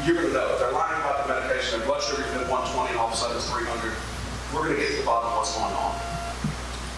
you're 0.00 0.16
going 0.16 0.28
to 0.28 0.32
know. 0.32 0.48
If 0.56 0.58
they're 0.58 0.72
lying 0.72 0.96
about 1.04 1.26
the 1.26 1.34
medication, 1.36 1.78
their 1.78 1.86
blood 1.86 2.02
sugar's 2.02 2.26
been 2.32 2.48
120 2.48 2.90
and 2.90 2.98
all 2.98 3.12
of 3.12 3.14
a 3.14 3.16
sudden 3.16 3.36
it's 3.36 3.48
300, 3.52 3.92
we're 4.56 4.64
going 4.64 4.76
to 4.76 4.80
get 4.80 4.96
to 4.96 5.04
the 5.04 5.06
bottom 5.06 5.30
of 5.30 5.44
what's 5.44 5.52
going 5.52 5.72
on. 5.76 5.92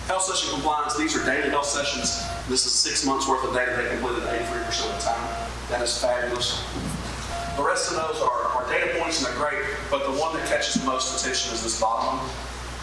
Health 0.06 0.24
session 0.28 0.52
compliance, 0.54 0.96
these 0.96 1.16
are 1.16 1.24
daily 1.26 1.50
health 1.50 1.66
sessions. 1.66 2.22
This 2.46 2.66
is 2.66 2.72
six 2.72 3.04
months 3.04 3.26
worth 3.26 3.42
of 3.42 3.54
data 3.56 3.72
they 3.74 3.88
completed 3.88 4.22
83% 4.28 4.86
of 4.86 4.94
the 4.94 5.02
time. 5.02 5.24
That 5.72 5.82
is 5.82 5.96
fabulous. 5.96 6.62
The 7.56 7.64
rest 7.64 7.90
of 7.90 7.96
those 7.96 8.20
are, 8.20 8.40
are 8.54 8.64
data 8.68 8.98
points 9.00 9.22
and 9.22 9.26
they're 9.26 9.40
great, 9.40 9.58
but 9.90 10.04
the 10.04 10.14
one 10.18 10.36
that 10.36 10.46
catches 10.46 10.74
the 10.74 10.86
most 10.86 11.18
attention 11.18 11.54
is 11.54 11.62
this 11.62 11.80
bottom 11.80 12.18
one. 12.18 12.30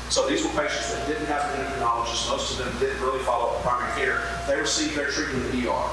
So 0.10 0.28
these 0.28 0.44
were 0.44 0.52
patients 0.52 0.92
that 0.92 1.08
didn't 1.08 1.28
have 1.28 1.40
an 1.56 1.64
endocrinologist. 1.64 2.28
Most 2.28 2.52
of 2.52 2.66
them 2.66 2.74
didn't 2.80 3.00
really 3.00 3.24
follow 3.24 3.48
up 3.48 3.54
with 3.56 3.64
primary 3.64 3.96
care. 3.96 4.20
They 4.48 4.60
received 4.60 4.96
their 4.96 5.08
treatment 5.08 5.46
in 5.54 5.62
the 5.62 5.72
ER. 5.72 5.88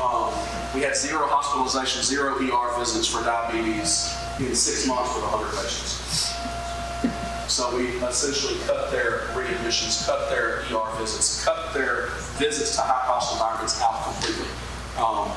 Um, 0.00 0.28
we 0.74 0.82
had 0.82 0.94
zero 0.94 1.26
hospitalization, 1.26 2.02
zero 2.02 2.36
ER 2.36 2.78
visits 2.78 3.08
for 3.08 3.24
diabetes 3.24 4.12
in 4.38 4.54
six 4.54 4.86
months 4.86 5.14
with 5.14 5.24
100 5.24 5.48
patients. 5.56 6.36
So 7.48 7.74
we 7.74 7.96
essentially 8.04 8.60
cut 8.66 8.90
their 8.90 9.32
readmissions, 9.32 10.04
cut 10.04 10.28
their 10.28 10.68
ER 10.68 10.98
visits, 10.98 11.42
cut 11.42 11.72
their 11.72 12.08
visits 12.36 12.76
to 12.76 12.82
high-cost 12.82 13.32
environments 13.32 13.80
out 13.80 14.04
completely. 14.04 14.52
Um, 15.00 15.32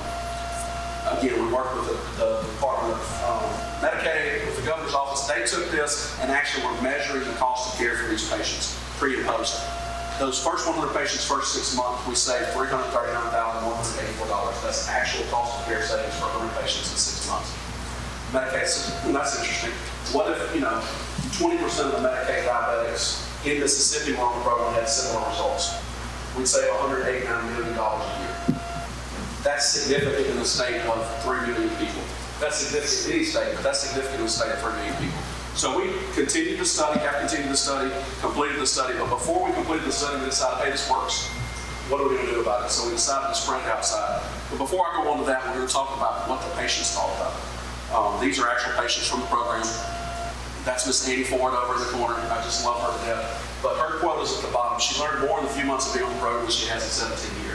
again, 1.15 1.39
we 1.39 1.53
worked 1.53 1.75
with 1.79 1.87
the, 1.87 1.95
the 2.19 2.43
Department 2.51 2.99
of 2.99 3.03
um, 3.23 3.47
Medicaid, 3.79 4.43
with 4.45 4.59
the 4.59 4.67
governor's 4.67 4.93
office. 4.93 5.23
They 5.23 5.45
took 5.47 5.71
this 5.71 6.19
and 6.19 6.31
actually 6.31 6.65
were 6.67 6.81
measuring 6.81 7.23
the 7.23 7.37
cost 7.39 7.71
of 7.71 7.79
care 7.79 7.95
for 7.95 8.09
these 8.09 8.27
patients, 8.27 8.75
pre 8.97 9.15
and 9.15 9.25
post. 9.25 9.63
Those 10.19 10.35
first 10.35 10.67
100 10.67 10.91
patients, 10.91 11.23
first 11.23 11.55
six 11.55 11.71
months, 11.79 12.03
we 12.03 12.11
saved 12.13 12.51
$339,184. 12.51 12.91
That's 14.67 14.91
actual 14.91 15.23
cost 15.31 15.55
of 15.55 15.63
care 15.63 15.79
savings 15.81 16.11
for 16.19 16.27
100 16.43 16.59
patients 16.59 16.91
in 16.91 16.99
six 16.99 17.23
months. 17.31 17.55
Medicaid, 18.35 18.67
and 19.07 19.15
that's 19.15 19.39
interesting. 19.39 19.71
What 20.11 20.27
if, 20.35 20.43
you 20.53 20.59
know, 20.59 20.83
20% 21.39 21.55
of 21.87 21.95
the 21.95 22.03
Medicaid 22.03 22.43
diabetics 22.43 23.23
in 23.47 23.63
Mississippi 23.63 24.11
were 24.11 24.27
on 24.27 24.35
the 24.35 24.43
program 24.43 24.75
had 24.75 24.91
similar 24.91 25.23
results? 25.31 25.79
We'd 26.35 26.51
save 26.51 26.67
$189 26.67 27.23
million 27.55 27.79
a 27.79 28.11
year. 28.19 28.59
That's 29.47 29.71
significant 29.71 30.27
in 30.27 30.35
the 30.35 30.43
state 30.43 30.83
of 30.83 30.99
3 31.23 31.47
million 31.47 31.71
people. 31.79 32.03
That's 32.43 32.59
significant 32.59 33.07
in 33.07 33.23
any 33.23 33.25
state, 33.25 33.55
but 33.55 33.63
that's 33.63 33.87
significant 33.87 34.19
in 34.19 34.27
the 34.27 34.35
state 34.35 34.51
of 34.51 34.59
3 34.59 34.83
million 34.83 34.99
people. 34.99 35.38
So 35.59 35.75
we 35.75 35.91
continued 36.15 36.57
the 36.57 36.63
study, 36.63 37.01
have 37.01 37.19
continued 37.19 37.51
the 37.51 37.57
study, 37.57 37.91
completed 38.21 38.61
the 38.61 38.65
study, 38.65 38.97
but 38.97 39.09
before 39.09 39.43
we 39.43 39.51
completed 39.51 39.83
the 39.83 39.91
study, 39.91 40.17
we 40.23 40.31
decided, 40.31 40.63
hey, 40.63 40.71
this 40.71 40.89
works. 40.89 41.27
What 41.91 41.99
are 41.99 42.07
we 42.07 42.15
going 42.15 42.27
to 42.27 42.31
do 42.31 42.39
about 42.39 42.63
it? 42.63 42.71
So 42.71 42.87
we 42.87 42.95
decided 42.95 43.27
to 43.27 43.35
spread 43.35 43.59
it 43.59 43.67
outside. 43.67 44.23
But 44.47 44.57
before 44.57 44.87
I 44.87 45.03
go 45.03 45.11
on 45.11 45.19
to 45.19 45.25
that, 45.25 45.43
we're 45.43 45.59
going 45.59 45.67
to 45.67 45.73
talk 45.73 45.91
about 45.97 46.29
what 46.31 46.39
the 46.47 46.55
patients 46.55 46.95
thought 46.95 47.11
about. 47.19 47.35
Um, 47.91 48.23
these 48.23 48.39
are 48.39 48.47
actual 48.47 48.71
patients 48.79 49.11
from 49.11 49.19
the 49.19 49.25
program. 49.27 49.67
That's 50.63 50.87
Miss 50.87 51.03
Annie 51.03 51.27
Ford 51.27 51.51
over 51.51 51.75
in 51.75 51.83
the 51.83 51.91
corner. 51.91 52.15
I 52.15 52.39
just 52.39 52.63
love 52.63 52.79
her 52.79 52.95
to 52.95 53.03
death. 53.03 53.59
But 53.59 53.75
her 53.83 53.99
quote 53.99 54.23
is 54.23 54.31
at 54.39 54.47
the 54.47 54.53
bottom. 54.55 54.79
She 54.79 54.95
learned 54.95 55.27
more 55.27 55.39
in 55.39 55.45
the 55.45 55.51
few 55.51 55.65
months 55.65 55.91
of 55.91 55.99
being 55.99 56.07
on 56.07 56.15
the 56.15 56.21
program 56.23 56.47
than 56.47 56.55
she 56.55 56.71
has 56.71 56.87
in 56.87 57.11
17 57.19 57.43
years. 57.43 57.48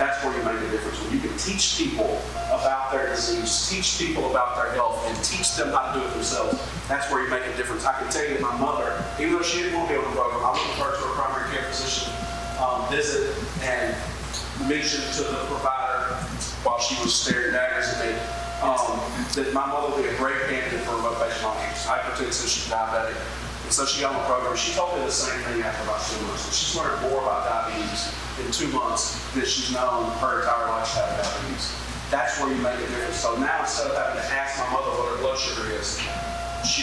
That's 0.00 0.24
where 0.24 0.32
you 0.32 0.40
make 0.40 0.56
a 0.56 0.70
difference. 0.72 0.96
When 1.04 1.12
you 1.12 1.20
can 1.20 1.36
teach 1.36 1.76
people 1.76 2.16
about 2.48 2.88
their 2.90 3.12
disease, 3.12 3.68
teach 3.68 4.00
people 4.00 4.30
about 4.30 4.56
their 4.56 4.72
health, 4.72 5.04
and 5.04 5.12
teach 5.20 5.54
them 5.60 5.76
how 5.76 5.92
to 5.92 6.00
do 6.00 6.06
it 6.06 6.10
themselves, 6.16 6.56
that's 6.88 7.12
where 7.12 7.20
you 7.22 7.28
make 7.28 7.44
a 7.44 7.54
difference. 7.54 7.84
I 7.84 7.92
can 8.00 8.08
tell 8.08 8.24
you 8.24 8.40
that 8.40 8.40
my 8.40 8.56
mother, 8.56 8.96
even 9.20 9.36
though 9.36 9.44
she 9.44 9.60
didn't 9.60 9.76
want 9.76 9.92
to 9.92 9.94
be 9.94 10.00
on 10.00 10.08
the 10.08 10.16
program, 10.16 10.40
I 10.40 10.56
went 10.56 10.64
with 10.72 10.80
her 10.80 10.96
to 10.96 11.04
a 11.04 11.12
primary 11.20 11.52
care 11.52 11.68
physician 11.68 12.16
um, 12.56 12.88
visit 12.88 13.28
and 13.60 13.92
mentioned 14.64 15.04
to 15.20 15.22
the 15.28 15.44
provider 15.52 16.16
while 16.64 16.80
she 16.80 16.96
was 17.04 17.12
staring 17.12 17.52
daggers 17.52 17.92
at 17.92 18.00
me 18.00 18.16
um, 18.64 18.96
that 19.36 19.52
my 19.52 19.68
mother 19.68 19.92
would 19.92 20.00
be 20.00 20.08
a 20.08 20.16
great 20.16 20.40
candidate 20.48 20.80
for 20.80 20.96
remote 20.96 21.20
patient 21.20 21.44
hypertensive, 21.84 22.48
she's 22.48 22.72
diabetic. 22.72 23.20
And 23.70 23.78
so 23.78 23.86
she 23.86 24.02
got 24.02 24.18
on 24.18 24.18
the 24.18 24.26
program. 24.26 24.58
She 24.58 24.74
told 24.74 24.98
me 24.98 25.06
the 25.06 25.14
same 25.14 25.38
thing 25.46 25.62
after 25.62 25.86
about 25.86 26.02
two 26.02 26.18
months. 26.26 26.50
She's 26.50 26.74
learned 26.74 27.06
more 27.06 27.22
about 27.22 27.46
diabetes 27.46 28.10
in 28.42 28.50
two 28.50 28.66
months 28.74 29.14
than 29.30 29.46
she's 29.46 29.70
known 29.70 30.10
her 30.18 30.42
entire 30.42 30.66
life 30.74 30.90
have 30.98 31.06
diabetes. 31.14 31.70
That's 32.10 32.34
where 32.42 32.50
you 32.50 32.58
make 32.58 32.74
a 32.74 32.90
difference. 32.90 33.22
So 33.22 33.38
now 33.38 33.62
instead 33.62 33.86
of 33.86 33.94
having 33.94 34.18
to 34.18 34.26
ask 34.34 34.58
my 34.58 34.74
mother 34.74 34.90
what 34.98 35.14
her 35.14 35.18
blood 35.22 35.38
sugar 35.38 35.70
is, 35.70 36.02
she 36.66 36.82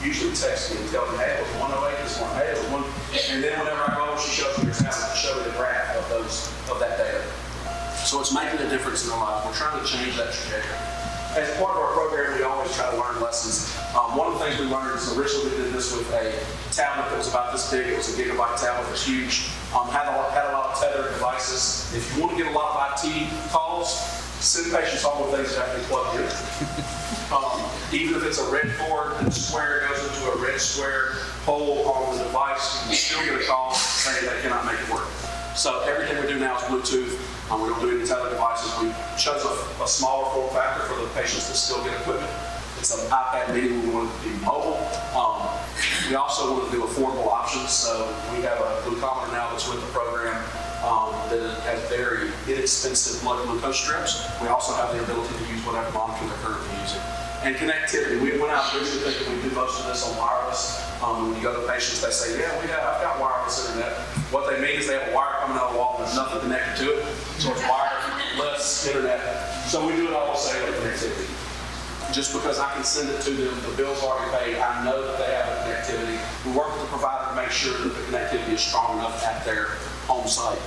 usually 0.00 0.32
texts 0.32 0.72
me 0.72 0.80
and 0.80 0.88
tells 0.88 1.12
me, 1.12 1.20
hey, 1.20 1.36
it 1.36 1.44
was 1.44 1.76
108 1.76 1.76
this 2.00 2.16
morning, 2.24 2.40
hey, 2.40 2.48
it 2.48 2.56
was 2.56 2.68
one. 2.72 2.88
And 3.28 3.44
then 3.44 3.52
whenever 3.60 3.84
I 3.84 3.92
go, 3.92 4.16
she 4.16 4.32
shows 4.32 4.56
me 4.64 4.72
her 4.72 4.76
tablet 4.80 5.12
to 5.12 5.18
show 5.20 5.36
me 5.36 5.44
the 5.44 5.56
graph 5.60 5.92
of 5.92 6.08
those 6.08 6.48
of 6.72 6.80
that 6.80 6.96
data. 6.96 7.20
So 8.08 8.24
it's 8.24 8.32
making 8.32 8.64
a 8.64 8.68
difference 8.72 9.04
in 9.04 9.12
their 9.12 9.20
lives. 9.20 9.44
We're 9.44 9.60
trying 9.60 9.76
to 9.76 9.84
change 9.84 10.16
that 10.16 10.32
trajectory. 10.32 10.97
As 11.36 11.50
part 11.60 11.76
of 11.76 11.82
our 11.82 11.92
program, 11.92 12.38
we 12.38 12.42
always 12.42 12.74
try 12.74 12.90
to 12.90 12.96
learn 12.96 13.20
lessons. 13.20 13.76
Um, 13.92 14.16
one 14.16 14.32
of 14.32 14.38
the 14.38 14.44
things 14.44 14.58
we 14.58 14.66
learned 14.66 14.96
is 14.96 15.12
originally 15.16 15.50
we 15.50 15.56
did 15.64 15.72
this 15.74 15.94
with 15.94 16.08
a 16.12 16.32
tablet 16.72 17.10
that 17.10 17.18
was 17.18 17.28
about 17.28 17.52
this 17.52 17.70
big. 17.70 17.86
It 17.86 17.96
was 17.96 18.08
a 18.08 18.22
gigabyte 18.22 18.58
tablet. 18.60 18.88
It 18.88 18.92
was 18.92 19.04
huge. 19.04 19.52
Um, 19.76 19.88
had, 19.92 20.08
a 20.08 20.16
lot, 20.16 20.32
had 20.32 20.48
a 20.48 20.52
lot 20.56 20.72
of 20.72 20.80
tethered 20.80 21.12
devices. 21.12 21.92
If 21.94 22.16
you 22.16 22.22
want 22.24 22.36
to 22.36 22.42
get 22.42 22.50
a 22.50 22.56
lot 22.56 22.72
of 22.72 23.04
IT 23.04 23.28
calls, 23.50 24.00
send 24.40 24.72
patients 24.72 25.02
home 25.02 25.20
with 25.20 25.36
things 25.36 25.54
that 25.54 25.68
have 25.68 25.76
to 25.76 25.80
be 25.80 25.86
plugged 25.86 26.16
in. 26.16 26.28
Um, 27.28 27.60
even 27.92 28.14
if 28.16 28.24
it's 28.24 28.38
a 28.38 28.50
red 28.50 28.72
cord 28.78 29.12
and 29.18 29.26
the 29.26 29.32
square 29.32 29.86
goes 29.86 30.00
into 30.00 30.32
a 30.32 30.36
red 30.42 30.58
square 30.58 31.12
hole 31.44 31.86
on 31.86 32.16
the 32.16 32.24
device, 32.24 32.88
you 32.88 32.94
still 32.96 33.22
get 33.22 33.38
a 33.38 33.44
call 33.44 33.74
saying 33.74 34.24
they 34.24 34.40
cannot 34.40 34.64
make 34.64 34.80
it 34.80 34.88
work. 34.88 35.04
So 35.58 35.82
everything 35.90 36.22
we 36.22 36.30
do 36.30 36.38
now 36.38 36.54
is 36.54 36.62
Bluetooth. 36.70 37.18
Um, 37.50 37.66
we 37.66 37.68
don't 37.68 37.82
do 37.82 37.90
any 37.90 38.06
tether 38.06 38.30
devices. 38.30 38.70
We 38.78 38.94
chose 39.18 39.42
a, 39.42 39.82
a, 39.82 39.88
smaller 39.90 40.30
form 40.30 40.54
factor 40.54 40.86
for 40.86 40.94
the 41.02 41.10
patients 41.18 41.50
that 41.50 41.58
still 41.58 41.82
get 41.82 41.98
equipment. 41.98 42.30
It's 42.78 42.94
an 42.94 43.10
iPad 43.10 43.50
mini. 43.50 43.74
We 43.74 43.90
want 43.90 44.06
it 44.06 44.14
to 44.22 44.28
be 44.30 44.38
mobile. 44.46 44.78
Um, 45.18 45.50
we 46.06 46.14
also 46.14 46.54
want 46.54 46.70
to 46.70 46.78
do 46.78 46.86
affordable 46.86 47.26
options. 47.26 47.74
So 47.74 48.06
we 48.30 48.46
have 48.46 48.54
a 48.62 48.86
glucometer 48.86 49.34
now 49.34 49.50
that's 49.50 49.66
with 49.66 49.82
the 49.82 49.90
program 49.90 50.38
um, 50.86 51.10
that 51.34 51.42
has 51.66 51.82
very 51.90 52.30
inexpensive 52.46 53.18
blood 53.26 53.42
glucose 53.42 53.82
strips. 53.82 54.30
We 54.38 54.46
also 54.46 54.78
have 54.78 54.94
the 54.94 55.02
ability 55.02 55.42
to 55.42 55.44
use 55.50 55.66
whatever 55.66 55.90
monitor 55.90 56.22
they're 56.30 56.38
currently 56.38 56.70
using. 56.86 57.02
And 57.42 57.58
connectivity. 57.58 58.22
We 58.22 58.38
went 58.38 58.54
out 58.54 58.70
really 58.78 58.86
thinking 58.86 59.26
we 59.34 59.42
do 59.42 59.50
most 59.58 59.82
of 59.82 59.90
this 59.90 60.06
on 60.06 60.14
wireless. 60.22 60.86
Um, 61.02 61.26
when 61.26 61.34
you 61.34 61.42
go 61.42 61.50
to 61.50 61.66
patients, 61.66 61.98
they 61.98 62.14
say, 62.14 62.38
yeah, 62.38 62.54
we 62.62 62.70
have, 62.70 62.82
I've 62.82 63.02
got 63.02 63.18
wireless 63.18 63.27
What 63.48 64.44
they 64.50 64.60
mean 64.60 64.76
is 64.76 64.86
they 64.86 64.98
have 64.98 65.08
a 65.08 65.14
wire 65.16 65.40
coming 65.40 65.56
out 65.56 65.68
of 65.68 65.72
the 65.72 65.78
wall 65.78 65.96
and 65.96 66.04
there's 66.04 66.16
nothing 66.16 66.40
connected 66.40 66.84
to 66.84 67.00
it. 67.00 67.04
So 67.40 67.50
it's 67.50 67.64
wireless 67.64 68.86
internet. 68.86 69.24
So 69.64 69.86
we 69.86 69.96
do 69.96 70.08
it 70.08 70.12
all 70.12 70.36
cellular 70.36 70.76
connectivity. 70.76 71.32
Just 72.12 72.34
because 72.34 72.58
I 72.58 72.72
can 72.74 72.84
send 72.84 73.08
it 73.08 73.22
to 73.22 73.30
them, 73.30 73.56
the 73.64 73.74
bill's 73.74 74.02
already 74.02 74.28
paid, 74.36 74.60
I 74.60 74.84
know 74.84 75.00
that 75.00 75.16
they 75.16 75.32
have 75.32 75.48
a 75.48 75.56
connectivity. 75.64 76.20
We 76.44 76.52
work 76.52 76.72
with 76.76 76.82
the 76.82 76.88
provider 76.92 77.24
to 77.30 77.36
make 77.36 77.50
sure 77.50 77.72
that 77.72 77.88
the 77.88 78.04
connectivity 78.12 78.52
is 78.52 78.60
strong 78.60 78.98
enough 78.98 79.24
at 79.24 79.44
their 79.46 79.80
home 80.04 80.28
site. 80.28 80.60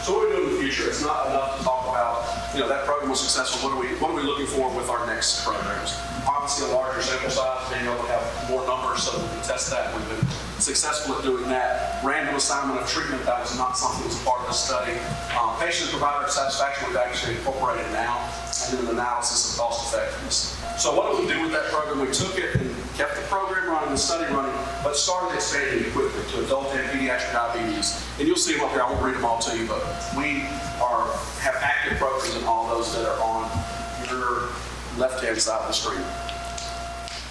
So 0.00 0.16
what 0.16 0.28
we 0.28 0.36
doing 0.36 0.48
in 0.48 0.54
the 0.56 0.60
future? 0.60 0.88
It's 0.88 1.02
not 1.02 1.28
enough 1.28 1.58
to 1.58 1.64
talk 1.64 1.88
about, 1.88 2.23
you 2.54 2.60
know, 2.60 2.68
that 2.68 2.86
program 2.86 3.10
was 3.10 3.18
successful. 3.18 3.68
What 3.68 3.76
are 3.76 3.80
we, 3.80 3.98
what 3.98 4.12
are 4.12 4.14
we 4.14 4.22
looking 4.22 4.46
for 4.46 4.70
with 4.76 4.88
our 4.88 5.04
next 5.06 5.44
programs? 5.44 5.98
Obviously, 6.22 6.70
a 6.70 6.74
larger 6.74 7.02
sample 7.02 7.30
size, 7.30 7.66
being 7.74 7.82
able 7.82 7.98
to 7.98 8.10
have 8.14 8.22
more 8.48 8.64
numbers 8.66 9.02
so 9.02 9.18
we 9.18 9.26
can 9.26 9.42
test 9.42 9.70
that. 9.74 9.90
We've 9.90 10.06
been 10.08 10.26
successful 10.62 11.16
at 11.16 11.24
doing 11.24 11.48
that. 11.50 12.02
Random 12.04 12.36
assignment 12.36 12.78
of 12.78 12.86
treatment, 12.86 13.26
that 13.26 13.40
was 13.40 13.58
not 13.58 13.76
something 13.76 14.06
that 14.06 14.14
was 14.14 14.22
part 14.22 14.40
of 14.40 14.46
the 14.46 14.52
study. 14.54 14.94
Um, 15.34 15.58
patient 15.58 15.90
provider 15.90 16.30
satisfaction, 16.30 16.86
we've 16.86 16.96
actually 16.96 17.34
incorporated 17.36 17.90
now, 17.90 18.22
and 18.70 18.78
then 18.78 18.86
an 18.86 18.90
analysis 19.02 19.58
of 19.58 19.58
cost 19.58 19.92
effectiveness. 19.92 20.54
So 20.78 20.94
what 20.94 21.10
did 21.10 21.26
we 21.26 21.34
do 21.34 21.42
with 21.42 21.52
that 21.52 21.66
program? 21.74 22.06
We 22.06 22.12
took 22.14 22.38
it 22.38 22.54
and 22.54 22.70
kept 22.96 23.16
the 23.16 23.22
program 23.22 23.68
running, 23.68 23.90
the 23.90 23.98
study 23.98 24.32
running, 24.32 24.54
but 24.82 24.96
started 24.96 25.34
expanding 25.34 25.90
quickly 25.92 26.22
to 26.30 26.44
adult 26.44 26.72
and 26.74 26.86
pediatric 26.90 27.32
diabetes. 27.32 28.04
And 28.18 28.28
you'll 28.28 28.36
see 28.36 28.54
them 28.54 28.62
up 28.64 28.70
here. 28.70 28.82
I 28.82 28.90
won't 28.90 29.04
read 29.04 29.14
them 29.16 29.24
all 29.24 29.38
to 29.40 29.58
you, 29.58 29.66
but 29.66 29.82
we 30.16 30.42
are 30.80 31.10
have 31.40 31.56
active 31.60 31.98
programs 31.98 32.36
in 32.36 32.44
all 32.44 32.68
those 32.68 32.94
that 32.94 33.06
are 33.06 33.20
on 33.20 33.50
your 34.08 34.50
left-hand 34.96 35.38
side 35.38 35.60
of 35.60 35.68
the 35.68 35.72
screen. 35.72 36.04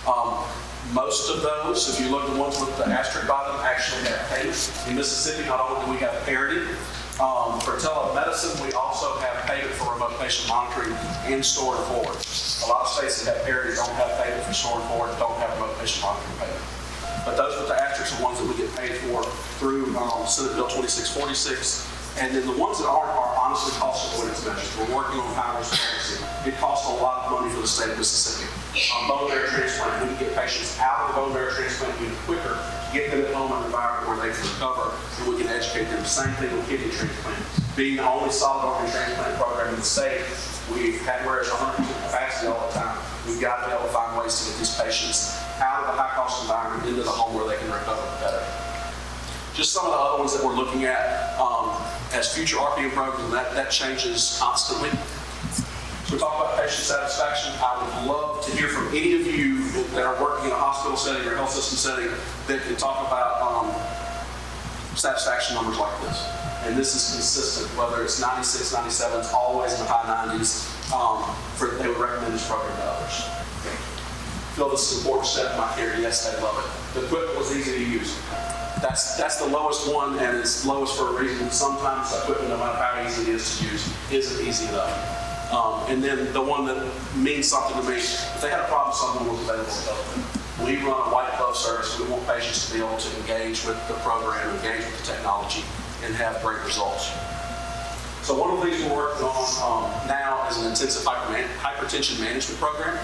Um, 0.05 0.43
Most 0.91 1.29
of 1.31 1.41
those, 1.41 1.87
if 1.89 1.99
you 2.03 2.11
look 2.11 2.25
at 2.27 2.33
the 2.33 2.39
ones 2.39 2.59
with 2.59 2.75
the 2.77 2.85
asterisk 2.85 3.25
by 3.25 3.47
them, 3.47 3.55
actually 3.63 4.03
have 4.03 4.19
payment. 4.29 4.59
In 4.87 4.95
Mississippi, 4.95 5.47
not 5.47 5.61
only 5.61 5.85
do 5.85 5.91
we 5.93 5.97
have 5.99 6.13
parity, 6.25 6.59
um, 7.21 7.59
for 7.61 7.77
telemedicine, 7.77 8.57
we 8.65 8.73
also 8.73 9.17
have 9.19 9.45
payment 9.45 9.69
for 9.77 9.93
remote 9.93 10.17
patient 10.19 10.49
monitoring 10.49 10.97
in 11.29 11.43
store 11.43 11.77
and 11.77 11.85
forward. 11.85 12.17
A 12.17 12.67
lot 12.67 12.81
of 12.81 12.89
states 12.89 13.21
that 13.21 13.37
have 13.37 13.45
parity 13.45 13.75
don't 13.75 13.93
have 14.01 14.17
payment 14.23 14.41
for 14.43 14.53
store 14.53 14.79
and 14.81 14.89
forward, 14.89 15.13
don't 15.19 15.37
have 15.37 15.53
remote 15.61 15.77
patient 15.77 16.01
monitoring 16.01 16.37
payment. 16.41 16.63
But 17.25 17.37
those 17.37 17.53
with 17.59 17.69
the 17.69 17.77
asterisks 17.77 18.19
are 18.19 18.23
ones 18.23 18.39
that 18.41 18.47
we 18.49 18.57
get 18.57 18.73
paid 18.75 18.97
for 19.05 19.23
through 19.61 19.95
um, 19.95 20.25
Senate 20.25 20.55
Bill 20.57 20.67
2646. 20.67 21.87
And 22.19 22.35
then 22.35 22.45
the 22.45 22.57
ones 22.57 22.77
that 22.77 22.85
aren't 22.85 23.09
are 23.09 23.33
honestly 23.41 23.73
cost 23.79 24.13
avoidance 24.13 24.45
measures. 24.45 24.69
We're 24.77 24.95
working 24.95 25.19
on 25.19 25.33
Powers 25.33 25.69
policy. 25.69 26.21
It 26.45 26.57
costs 26.57 26.87
a 26.89 26.93
lot 27.01 27.25
of 27.25 27.41
money 27.41 27.53
for 27.53 27.61
the 27.61 27.67
state 27.67 27.89
of 27.89 27.97
Mississippi. 27.97 28.45
Um, 28.73 29.07
bone 29.07 29.29
marrow 29.29 29.45
transplant, 29.45 30.01
we 30.01 30.17
can 30.17 30.25
get 30.25 30.35
patients 30.35 30.79
out 30.79 31.05
of 31.05 31.07
the 31.13 31.21
bone 31.21 31.33
marrow 31.33 31.53
transplant 31.53 31.93
even 32.01 32.15
quicker, 32.25 32.57
get 32.89 33.11
them 33.11 33.21
at 33.21 33.31
home 33.31 33.53
in 33.53 33.57
an 33.59 33.65
environment 33.69 34.09
where 34.09 34.17
they 34.17 34.33
can 34.33 34.49
recover, 34.49 34.97
and 35.21 35.29
we 35.29 35.37
can 35.37 35.45
educate 35.45 35.93
them. 35.93 36.03
Same 36.05 36.33
thing 36.41 36.49
with 36.57 36.65
kidney 36.67 36.89
transplant. 36.89 37.37
Being 37.77 37.97
the 37.97 38.09
only 38.09 38.31
solid 38.33 38.65
organ 38.65 38.89
transplant 38.89 39.37
program 39.37 39.69
in 39.69 39.75
the 39.77 39.85
state, 39.85 40.25
we've 40.73 40.97
had 41.05 41.21
where 41.21 41.45
it's 41.45 41.53
100% 41.53 41.85
capacity 41.85 42.49
all 42.49 42.65
the 42.65 42.73
time. 42.73 42.97
We've 43.29 43.39
got 43.39 43.61
to 43.61 43.69
be 43.69 43.73
able 43.77 43.85
to 43.85 43.93
find 43.93 44.17
ways 44.17 44.41
to 44.41 44.49
get 44.49 44.57
these 44.57 44.73
patients 44.73 45.37
out 45.61 45.85
of 45.85 45.93
the 45.93 46.01
high-cost 46.01 46.41
environment 46.41 46.89
into 46.89 47.03
the 47.03 47.13
home 47.13 47.37
where 47.37 47.45
they 47.45 47.61
can 47.61 47.69
recover 47.69 48.01
better. 48.25 48.41
Just 49.53 49.69
some 49.69 49.85
of 49.85 49.93
the 49.93 50.01
other 50.01 50.17
ones 50.17 50.33
that 50.33 50.41
we're 50.41 50.57
looking 50.57 50.85
at 50.85 51.37
um, 51.37 51.77
as 52.09 52.33
future 52.33 52.57
RPM 52.57 52.89
programs, 52.89 53.31
that, 53.37 53.53
that 53.53 53.69
changes 53.69 54.41
constantly. 54.41 54.89
We 56.13 56.19
talk 56.19 56.37
about 56.37 56.61
patient 56.61 56.85
satisfaction. 56.85 57.53
I 57.57 57.73
would 57.81 58.05
love 58.05 58.45
to 58.45 58.51
hear 58.55 58.67
from 58.67 58.87
any 58.89 59.17
of 59.17 59.25
you 59.25 59.65
that 59.97 60.05
are 60.05 60.13
working 60.21 60.45
in 60.45 60.51
a 60.51 60.61
hospital 60.61 60.95
setting 60.95 61.27
or 61.27 61.33
health 61.33 61.49
system 61.49 61.73
setting 61.73 62.13
that 62.45 62.61
can 62.61 62.77
talk 62.77 63.07
about 63.07 63.41
um, 63.41 63.73
satisfaction 64.95 65.55
numbers 65.55 65.79
like 65.79 65.89
this. 66.01 66.29
And 66.69 66.77
this 66.77 66.93
is 66.93 67.17
consistent, 67.17 67.65
whether 67.75 68.03
it's 68.03 68.21
96, 68.21 68.73
97, 68.73 69.21
it's 69.21 69.33
always 69.33 69.73
in 69.73 69.79
the 69.79 69.85
high 69.89 70.05
90s. 70.37 70.69
Um, 70.93 71.25
for, 71.57 71.81
they 71.81 71.87
would 71.87 71.97
recommend 71.97 72.31
this 72.31 72.47
program 72.47 72.77
to 72.77 72.83
others. 72.83 73.25
Feel 74.53 74.69
this 74.69 74.91
is 74.91 75.01
an 75.01 75.09
important 75.09 75.25
step 75.25 75.51
in 75.53 75.57
my 75.57 75.73
career. 75.73 75.97
Yes, 75.97 76.29
they 76.29 76.39
love 76.43 76.61
it. 76.61 76.93
The 76.93 77.07
equipment 77.07 77.39
was 77.39 77.57
easy 77.57 77.73
to 77.73 77.83
use. 77.89 78.21
That's, 78.85 79.17
that's 79.17 79.41
the 79.41 79.47
lowest 79.47 79.91
one, 79.91 80.19
and 80.19 80.37
it's 80.37 80.63
lowest 80.63 80.95
for 80.95 81.17
a 81.17 81.19
reason. 81.19 81.49
Sometimes 81.49 82.13
equipment, 82.21 82.49
no 82.49 82.57
matter 82.59 82.77
how 82.77 83.01
easy 83.01 83.23
it 83.23 83.29
is 83.29 83.57
to 83.57 83.65
use, 83.65 83.91
isn't 84.11 84.47
easy 84.47 84.69
enough. 84.69 85.22
Um, 85.53 85.85
and 85.87 86.03
then 86.03 86.33
the 86.33 86.41
one 86.41 86.65
that 86.65 86.81
means 87.15 87.47
something 87.47 87.77
to 87.77 87.87
me, 87.87 87.97
if 87.97 88.41
they 88.41 88.49
had 88.49 88.61
a 88.61 88.67
problem, 88.73 88.95
someone 88.97 89.37
was 89.37 89.41
available 89.45 89.69
to 89.69 89.81
help 89.85 90.05
them. 90.09 90.65
We 90.65 90.77
run 90.81 90.97
a 90.97 91.13
white 91.13 91.29
glove 91.37 91.55
service. 91.55 91.99
We 91.99 92.09
want 92.09 92.25
patients 92.25 92.65
to 92.67 92.73
be 92.73 92.79
able 92.81 92.97
to 92.97 93.09
engage 93.21 93.63
with 93.63 93.77
the 93.87 93.93
program, 94.01 94.49
engage 94.57 94.81
with 94.81 94.97
the 94.97 95.13
technology, 95.13 95.61
and 96.01 96.15
have 96.15 96.41
great 96.41 96.57
results. 96.65 97.13
So 98.25 98.33
one 98.33 98.49
of 98.49 98.65
the 98.65 98.71
things 98.71 98.81
we're 98.81 98.97
working 98.97 99.25
on 99.29 99.45
um, 99.61 100.07
now 100.07 100.47
is 100.49 100.57
an 100.57 100.65
intensive 100.65 101.05
hypertension 101.05 102.19
management 102.19 102.59
program. 102.59 102.97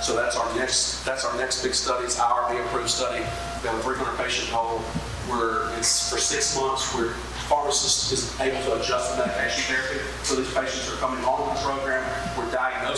So 0.00 0.14
that's 0.14 0.36
our 0.36 0.46
next 0.54 1.02
that's 1.04 1.24
our 1.24 1.36
next 1.36 1.64
big 1.64 1.74
study. 1.74 2.04
It's 2.04 2.20
IRB 2.20 2.64
approved 2.66 2.90
study. 2.90 3.24
We 3.62 3.68
have 3.68 3.78
a 3.78 3.82
300 3.82 4.16
patient 4.22 4.50
goal. 4.50 4.78
Where 5.26 5.76
it's 5.76 6.08
for 6.08 6.18
six 6.18 6.54
months. 6.54 6.94
Where 6.94 7.12
pharmacist 7.48 8.12
is 8.12 8.40
able 8.40 8.60
to 8.68 8.76
adjust 8.76 9.16
the 9.16 9.24
medication 9.24 9.74
therapy. 9.74 10.04
So 10.22 10.36
these 10.36 10.52
patients 10.52 10.84
are 10.92 11.00
coming 11.00 11.24
on 11.24 11.56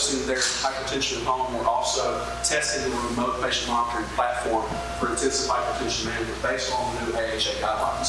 diagnosing 0.01 0.27
their 0.27 0.39
hypertension 0.39 1.21
at 1.21 1.27
home. 1.27 1.55
We're 1.55 1.69
also 1.69 2.25
testing 2.43 2.91
the 2.91 2.97
remote 3.09 3.43
patient 3.43 3.69
monitoring 3.69 4.07
platform 4.17 4.65
for 4.99 5.11
intensive 5.11 5.51
hypertension 5.51 6.07
management 6.07 6.43
based 6.43 6.73
on 6.73 6.95
the 6.95 7.07
new 7.07 7.13
AHA 7.17 7.61
guidelines. 7.61 8.09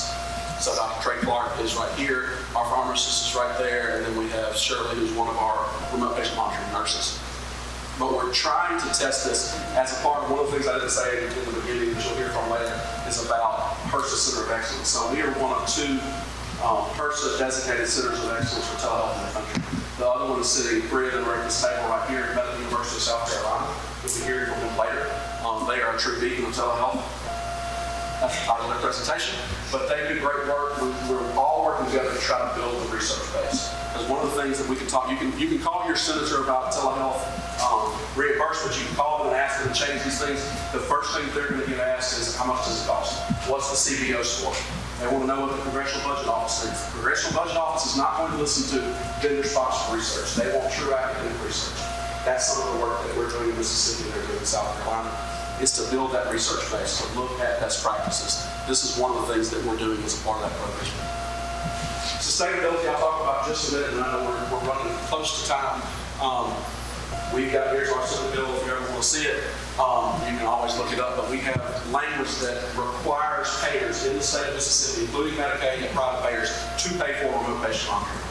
So 0.61 0.75
Dr. 0.75 1.01
Trey 1.03 1.17
Clark 1.21 1.59
is 1.59 1.75
right 1.75 1.91
here, 1.97 2.37
our 2.55 2.65
pharmacist 2.69 3.29
is 3.29 3.35
right 3.35 3.57
there, 3.57 3.97
and 3.97 4.05
then 4.05 4.17
we 4.17 4.29
have 4.29 4.55
Shirley, 4.55 4.95
who's 4.95 5.11
one 5.13 5.27
of 5.27 5.37
our 5.37 5.67
remote 5.91 6.15
patient 6.15 6.37
monitoring 6.37 6.71
nurses. 6.71 7.19
But 7.99 8.13
we're 8.13 8.31
trying 8.31 8.79
to 8.79 8.87
test 8.87 9.25
this 9.25 9.59
as 9.75 9.97
a 9.99 10.01
part 10.01 10.23
of 10.23 10.31
one 10.31 10.39
of 10.39 10.45
the 10.47 10.51
things 10.53 10.67
I 10.67 10.75
didn't 10.75 10.91
say 10.91 11.27
in 11.27 11.45
the 11.45 11.59
beginning, 11.59 11.93
that 11.93 12.05
you'll 12.05 12.15
hear 12.15 12.29
from 12.29 12.49
later, 12.51 12.79
is 13.07 13.25
about 13.25 13.75
HRSA 13.89 14.15
Center 14.15 14.45
of 14.45 14.51
Excellence. 14.51 14.87
So 14.87 15.11
we 15.11 15.21
are 15.21 15.31
one 15.41 15.51
of 15.51 15.67
two 15.67 15.99
um, 16.63 16.85
HRSA 16.93 17.39
designated 17.39 17.87
centers 17.87 18.23
of 18.23 18.31
excellence 18.31 18.67
for 18.69 18.77
telehealth 18.77 19.17
in 19.17 19.25
the 19.25 19.33
country. 19.33 19.70
The 20.01 20.09
other 20.09 20.33
one 20.33 20.41
is 20.41 20.49
sitting 20.49 20.81
three 20.89 21.05
of 21.09 21.13
them 21.13 21.25
are 21.25 21.35
at 21.35 21.43
this 21.43 21.61
table 21.61 21.85
right 21.85 22.09
here 22.09 22.23
at 22.23 22.35
Medical 22.35 22.57
University 22.57 22.97
of 22.97 23.03
South 23.03 23.29
Carolina. 23.29 23.69
You'll 24.01 24.17
be 24.17 24.25
hearing 24.25 24.49
from 24.49 24.59
them 24.65 24.73
later. 24.73 25.05
Um, 25.45 25.69
they 25.69 25.77
are 25.77 25.93
a 25.93 25.99
true 25.99 26.19
beacon 26.19 26.45
of 26.45 26.57
telehealth. 26.57 27.05
That's 28.17 28.33
the 28.33 28.45
title 28.49 28.65
of 28.65 28.81
their 28.81 28.81
presentation. 28.81 29.37
But 29.71 29.89
they 29.93 30.01
do 30.09 30.19
great 30.19 30.49
work. 30.49 30.81
We, 30.81 30.89
we're 31.05 31.21
all 31.37 31.61
working 31.63 31.85
together 31.93 32.15
to 32.15 32.19
try 32.19 32.41
to 32.41 32.49
build 32.57 32.81
the 32.81 32.97
research 32.97 33.29
base. 33.29 33.80
Because 34.01 34.17
one 34.17 34.25
of 34.25 34.33
the 34.33 34.41
things 34.41 34.57
that 34.57 34.67
we 34.67 34.75
can 34.75 34.87
talk, 34.87 35.09
you 35.11 35.17
can 35.17 35.29
you 35.37 35.47
can 35.47 35.59
call 35.59 35.85
your 35.85 35.95
senator 35.95 36.41
about 36.41 36.73
telehealth 36.73 37.21
um, 37.61 37.93
reimbursement. 38.17 38.73
You 38.79 38.85
can 38.87 38.95
call 38.95 39.19
them 39.19 39.27
and 39.27 39.37
ask 39.37 39.61
them 39.61 39.69
to 39.69 39.77
change 39.77 40.01
these 40.01 40.17
things. 40.17 40.41
The 40.73 40.81
first 40.81 41.13
thing 41.13 41.29
they're 41.35 41.49
going 41.49 41.61
to 41.61 41.69
get 41.69 41.79
asked 41.79 42.17
is 42.17 42.35
how 42.35 42.45
much 42.45 42.65
does 42.65 42.81
it 42.81 42.87
cost? 42.87 43.21
What's 43.45 43.69
the 43.69 43.77
CBO 43.77 44.25
score? 44.25 44.57
They 44.97 45.05
want 45.05 45.21
to 45.21 45.27
know 45.29 45.45
what 45.45 45.53
the 45.53 45.61
Congressional 45.69 46.01
Budget 46.09 46.29
Office 46.29 46.65
thinks. 46.65 46.81
The 46.85 46.91
Congressional 46.97 47.45
Budget 47.45 47.57
Office 47.57 47.93
is 47.93 47.97
not 47.97 48.17
going 48.17 48.31
to 48.33 48.37
listen 48.37 48.65
to 48.73 48.79
vendor-sponsored 49.21 49.93
research. 49.93 50.33
They 50.33 50.49
want 50.57 50.73
true 50.73 50.93
academic 50.93 51.37
research. 51.45 51.77
That's 52.25 52.49
some 52.49 52.65
of 52.65 52.73
the 52.73 52.79
work 52.81 52.97
that 53.05 53.13
we're 53.17 53.29
doing 53.29 53.49
in 53.49 53.57
Mississippi, 53.57 54.09
they're 54.09 54.25
doing 54.25 54.39
in 54.39 54.45
South 54.45 54.69
Carolina 54.81 55.13
is 55.61 55.77
to 55.77 55.85
build 55.93 56.11
that 56.13 56.31
research 56.33 56.65
base, 56.73 57.05
to 57.05 57.19
look 57.19 57.29
at 57.37 57.59
best 57.61 57.85
practices. 57.85 58.49
This 58.65 58.81
is 58.81 58.97
one 58.97 59.13
of 59.13 59.27
the 59.27 59.33
things 59.33 59.51
that 59.51 59.61
we're 59.63 59.77
doing 59.77 60.01
as 60.01 60.19
a 60.19 60.23
part 60.25 60.41
of 60.41 60.49
that 60.49 60.57
program. 60.57 61.20
Sustainability, 62.21 62.87
I'll 62.87 62.99
talk 62.99 63.21
about 63.21 63.47
just 63.47 63.73
a 63.73 63.77
minute, 63.77 63.93
and 63.93 64.01
I 64.01 64.13
know 64.13 64.29
we're, 64.29 64.53
we're 64.53 64.69
running 64.69 64.93
close 65.09 65.41
to 65.41 65.49
time. 65.49 65.81
Um, 66.21 66.53
we've 67.33 67.51
got, 67.51 67.73
here's 67.73 67.89
our 67.89 68.05
Senate 68.05 68.35
bill, 68.35 68.55
if 68.57 68.65
you 68.67 68.73
ever 68.73 68.85
want 68.93 69.01
to 69.01 69.09
see 69.09 69.25
it, 69.25 69.41
um, 69.81 70.21
you 70.29 70.37
can 70.37 70.45
always 70.45 70.77
look 70.77 70.93
it 70.93 70.99
up, 70.99 71.17
but 71.17 71.31
we 71.31 71.39
have 71.39 71.57
language 71.89 72.29
that 72.45 72.61
requires 72.77 73.49
payers 73.65 74.05
in 74.05 74.17
the 74.17 74.21
state 74.21 74.47
of 74.49 74.53
Mississippi, 74.53 75.07
including 75.07 75.33
Medicaid 75.33 75.81
and 75.81 75.89
private 75.97 76.21
payers, 76.29 76.53
to 76.77 76.89
pay 77.01 77.17
for 77.17 77.33
remote 77.33 77.65
patient 77.65 77.89
monitoring. 77.89 78.21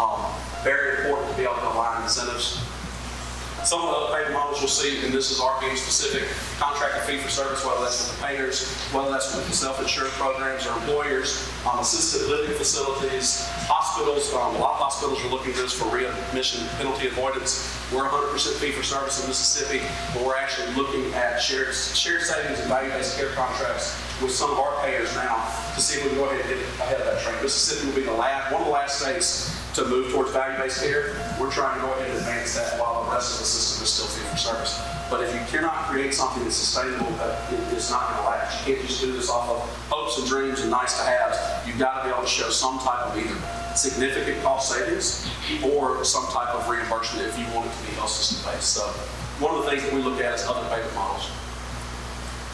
Um, 0.00 0.32
very 0.64 1.04
important 1.04 1.30
to 1.32 1.36
be 1.36 1.44
able 1.44 1.60
to 1.60 1.76
align 1.76 2.04
incentives. 2.04 2.64
Some 3.66 3.82
of 3.82 3.90
the 3.90 3.96
other 3.98 4.14
payment 4.14 4.34
models 4.34 4.60
you'll 4.60 4.70
see, 4.70 5.04
and 5.04 5.12
this 5.12 5.32
is 5.32 5.40
RPM 5.40 5.74
specific, 5.76 6.22
contracted 6.62 7.02
fee 7.02 7.18
for 7.18 7.28
service, 7.28 7.66
whether 7.66 7.80
that's 7.80 7.98
with 7.98 8.14
the 8.14 8.24
payers, 8.24 8.70
whether 8.94 9.10
that's 9.10 9.34
with 9.34 9.44
the 9.48 9.54
self-insured 9.54 10.14
programs 10.14 10.68
or 10.68 10.78
employers, 10.78 11.50
um, 11.66 11.80
assisted 11.80 12.30
living 12.30 12.54
facilities, 12.54 13.42
hospitals. 13.66 14.32
Um, 14.34 14.54
a 14.54 14.58
lot 14.62 14.78
of 14.78 14.86
hospitals 14.86 15.18
are 15.24 15.34
looking 15.34 15.50
at 15.50 15.58
this 15.58 15.72
for 15.72 15.90
readmission 15.90 16.62
penalty 16.78 17.08
avoidance. 17.08 17.66
We're 17.90 18.06
100% 18.06 18.38
fee 18.62 18.70
for 18.70 18.84
service 18.84 19.20
in 19.20 19.26
Mississippi, 19.26 19.82
but 20.14 20.22
we're 20.22 20.36
actually 20.38 20.70
looking 20.78 21.12
at 21.14 21.42
shared, 21.42 21.74
shared 21.74 22.22
savings 22.22 22.60
and 22.60 22.68
value-based 22.68 23.18
care 23.18 23.34
contracts 23.34 23.98
with 24.22 24.30
some 24.30 24.52
of 24.52 24.60
our 24.60 24.78
payers 24.86 25.12
now 25.16 25.42
to 25.74 25.80
see 25.80 25.98
if 25.98 26.04
we 26.04 26.10
can 26.10 26.18
go 26.18 26.30
ahead 26.30 26.38
and 26.38 26.48
get 26.54 26.62
ahead 26.86 27.00
of 27.02 27.06
that 27.10 27.18
train. 27.20 27.34
Mississippi 27.42 27.90
will 27.90 27.96
be 27.98 28.06
the 28.06 28.14
last, 28.14 28.52
one 28.52 28.62
of 28.62 28.68
the 28.68 28.72
last 28.72 29.02
states 29.02 29.50
to 29.76 29.84
move 29.84 30.10
towards 30.10 30.32
value-based 30.32 30.80
care. 30.80 31.12
We're 31.38 31.52
trying 31.52 31.76
to 31.76 31.84
go 31.84 31.92
ahead 31.92 32.08
and 32.08 32.18
advance 32.18 32.56
that 32.56 32.80
while 32.80 33.04
the 33.04 33.12
rest 33.12 33.36
of 33.36 33.40
the 33.40 33.44
system 33.44 33.84
is 33.84 33.92
still 33.92 34.08
fee 34.08 34.24
for 34.32 34.36
service. 34.40 34.80
But 35.10 35.20
if 35.20 35.34
you 35.36 35.40
cannot 35.52 35.92
create 35.92 36.14
something 36.14 36.42
that's 36.42 36.56
sustainable, 36.56 37.12
that 37.20 37.36
it's 37.76 37.90
not 37.90 38.08
going 38.08 38.24
to 38.24 38.26
last. 38.26 38.66
You 38.66 38.74
can't 38.74 38.86
just 38.88 39.04
do 39.04 39.12
this 39.12 39.28
off 39.28 39.52
of 39.52 39.60
hopes 39.92 40.16
and 40.16 40.26
dreams 40.26 40.62
and 40.62 40.70
nice 40.70 40.96
to 40.96 41.04
haves. 41.04 41.36
You've 41.68 41.78
got 41.78 42.00
to 42.00 42.08
be 42.08 42.14
able 42.14 42.24
to 42.24 42.28
show 42.28 42.48
some 42.48 42.80
type 42.80 43.04
of 43.04 43.20
either 43.20 43.36
significant 43.76 44.42
cost 44.42 44.72
savings 44.72 45.28
or 45.60 46.02
some 46.02 46.24
type 46.32 46.56
of 46.56 46.66
reimbursement 46.66 47.28
if 47.28 47.36
you 47.38 47.44
want 47.52 47.68
it 47.68 47.76
to 47.76 47.82
be 47.84 47.92
health 48.00 48.08
system 48.08 48.40
based. 48.48 48.72
So 48.72 48.88
one 49.44 49.54
of 49.54 49.62
the 49.62 49.70
things 49.70 49.84
that 49.84 49.92
we 49.92 50.00
look 50.00 50.24
at 50.24 50.32
is 50.32 50.48
other 50.48 50.64
payment 50.72 50.94
models. 50.96 51.28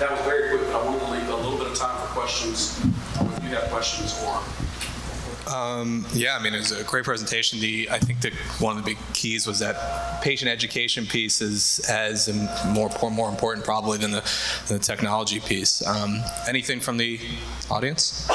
That 0.02 0.11
was 0.11 0.20
very 0.26 0.50
quick, 0.50 0.66
but 0.66 0.74
I 0.74 0.85
wanted 0.85 1.06
to 1.06 1.11
leave 1.14 1.28
a 1.30 1.38
little 1.38 1.56
bit 1.56 1.70
of 1.70 1.78
time 1.78 1.94
for 2.02 2.11
questions, 2.18 2.82
if 2.82 3.44
you 3.46 3.54
have 3.54 3.70
questions 3.70 4.11
or 4.26 4.42
Yeah, 6.12 6.37
I 6.38 6.42
mean, 6.42 6.55
it 6.55 6.59
was 6.59 6.72
a 6.72 6.85
great 6.85 7.05
presentation. 7.05 7.61
The 7.61 7.88
I 7.90 7.98
think 7.98 8.20
that 8.20 8.33
one 8.61 8.76
of 8.76 8.85
the 8.85 8.94
big 8.94 8.98
keys 9.12 9.46
was 9.46 9.59
that 9.59 10.22
patient 10.22 10.50
education 10.50 11.07
piece 11.07 11.40
is 11.40 11.81
as 11.88 12.28
more 12.66 12.90
more 13.11 13.28
important 13.28 13.64
probably 13.64 13.98
than 13.98 14.12
the, 14.12 14.24
the 14.68 14.78
technology 14.78 15.40
piece. 15.40 15.85
Um, 15.87 16.22
anything 16.48 16.81
from 16.81 16.96
the 16.96 17.20
audience? 17.70 18.28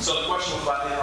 So 0.00 0.22
the 0.22 0.26
question 0.28 0.54
was 0.54 0.62
about 0.62 0.88
the 0.88 0.96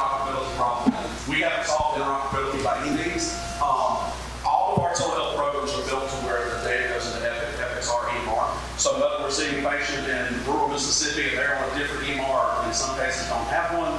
and 11.17 11.33
they're 11.33 11.57
on 11.57 11.65
a 11.73 11.79
different 11.79 12.05
EMR, 12.05 12.61
and 12.61 12.67
in 12.69 12.73
some 12.77 12.93
cases 13.01 13.25
don't 13.25 13.49
have 13.49 13.73
one, 13.73 13.97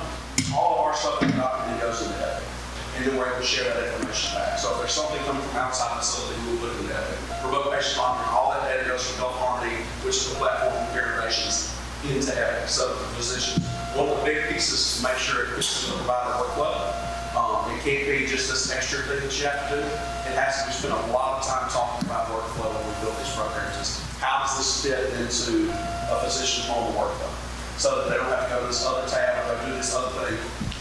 all 0.55 0.79
of 0.79 0.81
our 0.87 0.95
stuff 0.95 1.19
is 1.19 1.35
documented 1.35 1.83
goes 1.83 1.99
into 2.07 2.15
Epic. 2.15 2.47
and 2.95 3.07
then 3.07 3.19
we're 3.19 3.27
able 3.27 3.43
to 3.43 3.47
share 3.47 3.67
that 3.67 3.91
information 3.91 4.39
back. 4.39 4.55
So 4.55 4.71
if 4.71 4.79
there's 4.79 4.95
something 4.95 5.19
coming 5.27 5.43
from 5.51 5.67
outside 5.67 5.99
the 5.99 6.07
facility, 6.07 6.39
we'll 6.47 6.63
put 6.63 6.79
it 6.79 6.87
in 6.87 6.95
Epic. 6.95 7.19
Remote 7.43 7.75
patient 7.75 7.99
monitoring, 7.99 8.31
all 8.31 8.55
that 8.55 8.71
data 8.71 8.87
goes 8.87 9.03
from 9.03 9.19
Health 9.19 9.39
Harmony, 9.43 9.83
which 10.07 10.15
is 10.15 10.31
the 10.31 10.39
platform 10.39 10.79
for 10.79 10.87
care 10.95 11.11
innovations, 11.11 11.75
into 12.07 12.31
Epic. 12.31 12.71
So 12.71 12.87
the 12.87 13.11
physicians, 13.19 13.67
one 13.99 14.07
of 14.07 14.15
the 14.15 14.23
big 14.23 14.47
pieces 14.55 14.79
is 14.79 15.03
to 15.03 15.11
make 15.11 15.19
sure 15.19 15.43
it 15.43 15.59
fits 15.59 15.91
the 15.91 15.99
provider 15.99 16.39
workflow. 16.39 16.87
Um, 17.35 17.67
it 17.75 17.83
can't 17.83 18.07
be 18.07 18.31
just 18.31 18.47
this 18.47 18.71
extra 18.71 19.03
thing 19.11 19.27
that 19.27 19.35
you 19.35 19.51
have 19.51 19.67
to 19.75 19.75
do. 19.75 19.83
It 20.31 20.39
has 20.39 20.63
to, 20.63 20.71
we 20.71 20.73
spend 20.79 20.95
a 20.95 21.03
lot 21.11 21.43
of 21.43 21.51
time 21.51 21.67
talking 21.67 22.07
about 22.07 22.31
workflow 22.31 22.71
when 22.79 22.87
we 22.87 22.95
build 23.03 23.19
these 23.19 23.35
programs. 23.35 24.07
How 24.23 24.47
does 24.47 24.55
this 24.55 24.71
fit 24.87 25.03
into 25.19 25.67
a 26.11 26.17
physician's 26.25 26.69
normal 26.69 26.93
workflow? 26.93 27.31
So 27.77 28.03
that 28.03 28.11
they 28.11 28.17
don't 28.17 28.27
have 28.33 28.49
to 28.49 28.51
go 28.51 28.61
to 28.63 28.67
this 28.67 28.85
other 28.85 29.07
tab 29.07 29.39
or 29.45 29.55
go 29.55 29.67
do 29.67 29.73
this 29.77 29.95
other 29.95 30.11
thing. 30.25 30.35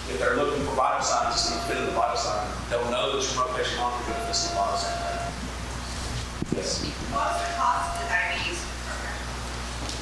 If 0.10 0.18
they're 0.20 0.36
looking 0.36 0.64
for 0.66 0.74
vital 0.74 1.04
signs, 1.04 1.36
it's 1.36 1.52
going 1.52 1.62
to 1.62 1.68
fit 1.68 1.78
in 1.78 1.86
the 1.86 1.96
vital 1.96 2.18
sign. 2.18 2.48
They'll 2.72 2.90
know 2.90 3.14
that 3.14 3.22
your 3.22 3.44
remote 3.44 3.60
patient 3.60 3.78
monitoring 3.78 4.18
benefits 4.18 4.48
in 4.48 4.56
the 4.56 4.62
vital 4.64 4.80
sign. 4.80 5.08
Yes. 6.56 6.82
What's 7.14 7.38
the 7.44 7.50
cost 7.60 7.86
of 7.92 8.02
the 8.02 8.08
diabetes 8.10 8.64
program? 8.88 9.20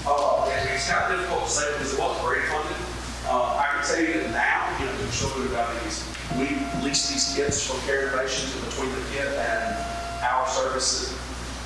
Oh, 0.07 0.45
yeah, 0.47 0.71
it's 0.71 0.87
kind 0.87 1.09
of 1.09 1.19
difficult 1.19 1.45
to 1.45 1.51
say 1.51 1.67
because 1.73 1.91
it 1.93 1.99
wasn't 1.99 2.21
grant 2.23 2.47
funded. 2.47 2.79
Uh, 3.27 3.59
I 3.59 3.65
can 3.75 3.81
tell 3.83 3.99
you 3.99 4.23
that 4.23 4.31
now, 4.31 4.69
you 4.79 4.85
know, 4.85 4.93
we're 5.01 5.11
still 5.11 5.33
diabetes. 5.51 6.05
We 6.37 6.63
lease 6.85 7.09
these 7.09 7.35
kits 7.35 7.65
from 7.65 7.81
Care 7.83 8.07
Innovations 8.07 8.55
and 8.55 8.63
between 8.69 8.93
the 8.93 9.03
kit 9.11 9.27
and 9.35 9.75
our 10.23 10.47
service 10.47 11.11
is 11.11 11.17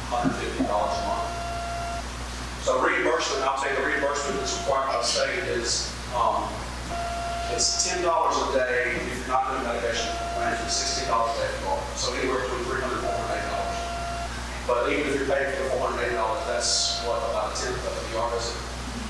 $150 0.10 0.64
a 0.64 0.68
month. 0.68 1.29
So 2.70 2.86
reimbursement, 2.86 3.42
I'll 3.50 3.58
you, 3.66 3.74
the 3.74 3.82
reimbursement 3.82 4.38
that's 4.38 4.54
required 4.62 4.94
by 4.94 5.02
the 5.02 5.10
state 5.10 5.42
is, 5.58 5.90
um, 6.14 6.46
it's 7.50 7.66
ten 7.82 8.06
dollars 8.06 8.38
a 8.46 8.54
day 8.54 8.94
if 8.94 9.10
you're 9.10 9.26
not 9.26 9.50
doing 9.50 9.66
medication 9.66 10.06
management, 10.38 10.70
sixteen 10.70 11.10
dollars 11.10 11.34
a 11.34 11.50
day 11.50 11.50
you 11.50 11.66
are. 11.66 11.82
So 11.98 12.14
anywhere 12.14 12.46
between 12.46 12.70
three 12.70 12.78
hundred 12.86 13.02
and 13.02 13.10
four 13.10 13.18
hundred 13.26 13.42
eighty 13.42 13.50
dollars. 13.50 13.78
But 14.70 14.82
even 14.94 15.02
if 15.02 15.18
you're 15.18 15.26
paying 15.34 15.50
for 15.58 15.66
four 15.74 15.90
hundred 15.90 16.14
eighty 16.14 16.18
dollars, 16.22 16.46
that's 16.46 17.02
what, 17.10 17.18
about 17.34 17.50
a 17.50 17.54
tenth 17.58 17.74
of 17.74 17.90
the 17.90 18.06
ER 18.14 18.30
visit. 18.38 18.54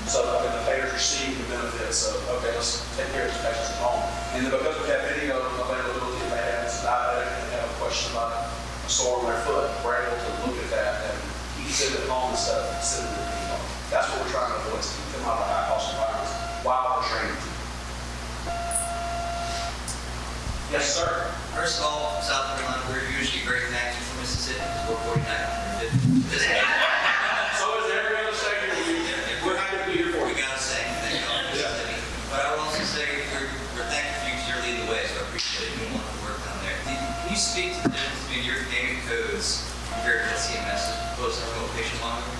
So 0.08 0.24
I 0.24 0.40
mean, 0.40 0.56
the 0.56 0.64
payers 0.64 0.96
receive 0.96 1.36
the 1.36 1.52
benefits 1.52 2.08
of, 2.08 2.16
okay, 2.40 2.56
let's 2.56 2.80
take 2.96 3.12
care 3.12 3.28
of 3.28 3.36
these 3.36 3.44
patients 3.44 3.76
at 3.76 3.84
home. 3.84 4.00
And 4.40 4.48
then 4.48 4.56
because 4.56 4.80
we 4.80 4.88
have 4.88 5.04
video 5.04 5.36
availability, 5.36 6.16
if 6.16 6.32
they 6.32 6.40
have, 6.48 6.64
it's 6.64 6.80
diabetic, 6.80 7.28
and 7.28 7.44
they 7.52 7.60
have 7.60 7.68
a 7.68 7.76
question 7.76 8.08
about 8.16 8.40
a 8.40 8.88
sore 8.88 9.20
on 9.20 9.28
their 9.28 9.44
foot, 9.44 9.68
we're 9.84 10.00
able 10.00 10.16
to 10.16 10.30
look 10.48 10.56
at 10.56 10.72
that 10.72 11.12
and 11.12 11.16
keep 11.60 11.92
it 11.92 12.00
at 12.00 12.08
home 12.08 12.32
instead 12.32 12.56
of 12.56 12.80
sitting 12.80 13.04
in 13.04 13.20
the. 13.20 13.28
That's 13.90 14.06
what 14.14 14.22
we're 14.22 14.30
trying 14.30 14.54
to 14.54 14.58
avoid, 14.70 14.78
is 14.80 14.94
keep 14.94 15.18
them 15.18 15.26
out 15.26 15.42
of 15.42 15.50
high 15.50 15.66
cost 15.66 15.90
environments 15.90 16.30
while 16.62 17.02
we're 17.02 17.10
training. 17.10 17.34
Yes, 20.70 20.86
sir. 20.94 21.26
First 21.58 21.82
of 21.82 21.90
all, 21.90 22.22
South 22.22 22.54
Carolina, 22.54 22.86
we're 22.86 23.02
usually 23.18 23.42
very 23.42 23.66
thankful 23.74 23.98
for 24.14 24.22
Mississippi 24.22 24.62
because 24.62 24.86
we're 24.94 25.18
49 25.18 25.26
This 26.30 26.46
So 27.58 27.66
is 27.82 27.90
every 27.90 28.14
other 28.22 28.30
state, 28.38 28.62
we, 28.86 29.02
we're 29.42 29.58
happy 29.58 29.82
to 29.82 29.86
be 29.90 29.94
here 30.06 30.14
for 30.14 30.22
we 30.30 30.38
you. 30.38 30.38
got 30.38 30.54
to 30.54 30.62
say 30.62 30.86
thank 31.02 31.18
you, 31.18 31.26
Mississippi. 31.50 31.98
But 32.30 32.46
I 32.46 32.54
will 32.54 32.70
also 32.70 32.86
say 32.86 33.26
we're, 33.34 33.50
we're 33.74 33.90
thankful 33.90 34.22
for 34.22 34.30
you 34.30 34.38
because 34.38 34.46
you're 34.46 34.62
leading 34.62 34.86
the 34.86 34.90
way, 34.94 35.02
so 35.10 35.18
I 35.18 35.26
appreciate 35.26 35.66
you 35.74 35.90
doing 35.90 35.98
a 35.98 35.98
lot 35.98 36.06
of 36.06 36.22
work 36.22 36.38
down 36.46 36.62
there. 36.62 36.78
Can 36.86 36.94
can 36.94 37.28
you 37.34 37.40
speak 37.42 37.74
to 37.74 37.90
the 37.90 37.90
difference 37.90 38.22
between 38.30 38.46
your 38.46 38.62
gaming 38.70 39.02
codes 39.10 39.66
compared 39.90 40.30
to 40.30 40.38
CMS 40.38 40.78
as 40.86 40.94
opposed 41.18 41.42
to 41.42 41.50
remote 41.58 41.74
patient 41.74 41.98
monitoring? 41.98 42.38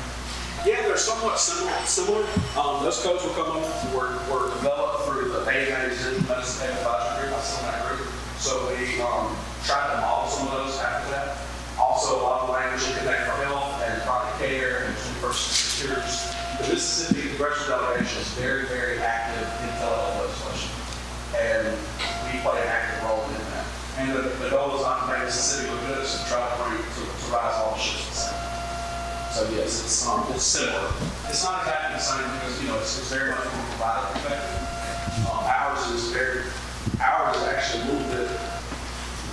Yeah, 0.67 0.83
they're 0.83 0.99
somewhat 0.99 1.39
similar. 1.39 1.73
Similar. 1.87 2.25
Um, 2.59 2.85
those 2.85 3.03
codes 3.03 3.25
will 3.25 3.33
come 3.33 3.57
up, 3.57 3.65
were, 3.95 4.21
were 4.29 4.53
developed 4.61 5.09
through 5.09 5.33
the 5.33 5.41
AMA 5.49 5.89
Medicine 6.29 6.69
Advisory 6.69 7.29
Group, 7.29 7.33
I 7.33 7.41
on 7.41 7.63
that 7.65 7.81
group. 7.89 8.09
So 8.37 8.69
we, 8.69 9.01
um, 9.01 9.37
tried 9.65 9.95
to 9.95 10.01
model 10.01 10.29
some 10.29 10.49
of 10.49 10.55
those 10.55 10.79
after 10.79 11.11
that. 11.13 11.37
Also, 11.79 12.17
a 12.17 12.23
lot 12.23 12.43
of 12.45 12.51
language 12.51 12.85
in 12.89 12.97
Connect 12.99 13.25
for 13.25 13.37
Health 13.45 13.81
and 13.85 14.03
Chronic 14.03 14.35
Care 14.37 14.85
and 14.85 14.97
First 15.21 15.49
Securities. 15.49 16.29
The 16.61 16.75
Mississippi 16.75 17.29
Congressional 17.29 17.81
Delegation 17.81 18.21
is 18.21 18.29
very, 18.37 18.67
very 18.67 18.99
active 19.01 19.49
in 19.65 19.69
telehealth 19.81 20.29
legislation. 20.29 20.73
And 21.41 21.73
we 22.29 22.41
play 22.45 22.61
an 22.61 22.69
active 22.69 23.05
role 23.09 23.25
in 23.33 23.41
that. 23.53 23.65
And 23.97 24.13
the, 24.13 24.23
the 24.45 24.51
goal 24.51 24.77
is 24.77 24.83
not 24.83 25.09
to 25.09 25.13
make 25.13 25.25
Mississippi 25.25 25.73
look 25.73 25.81
good, 25.89 26.05
it's 26.05 26.21
to 26.21 26.29
try 26.29 26.45
to 26.45 26.53
bring, 26.61 26.77
to, 26.77 27.01
to 27.05 27.27
rise 27.33 27.57
all 27.65 27.77
ships. 27.77 28.30
So 29.31 29.47
yes, 29.55 29.79
it's, 29.87 30.07
um, 30.11 30.27
it's 30.35 30.43
similar. 30.43 30.91
It's 31.31 31.47
not 31.47 31.63
exactly 31.63 31.95
the 31.95 32.03
same 32.03 32.27
because, 32.35 32.55
you 32.59 32.67
know, 32.67 32.79
it's, 32.83 32.99
it's 32.99 33.15
very 33.15 33.31
much 33.31 33.47
a 33.47 33.51
provider 33.79 34.11
perspective. 34.11 34.59
Um, 35.31 35.47
ours 35.47 35.87
is 35.95 36.11
very, 36.11 36.51
ours 36.99 37.39
is 37.39 37.47
actually 37.47 37.83
a 37.83 37.87
little 37.95 38.11
bit 38.11 38.27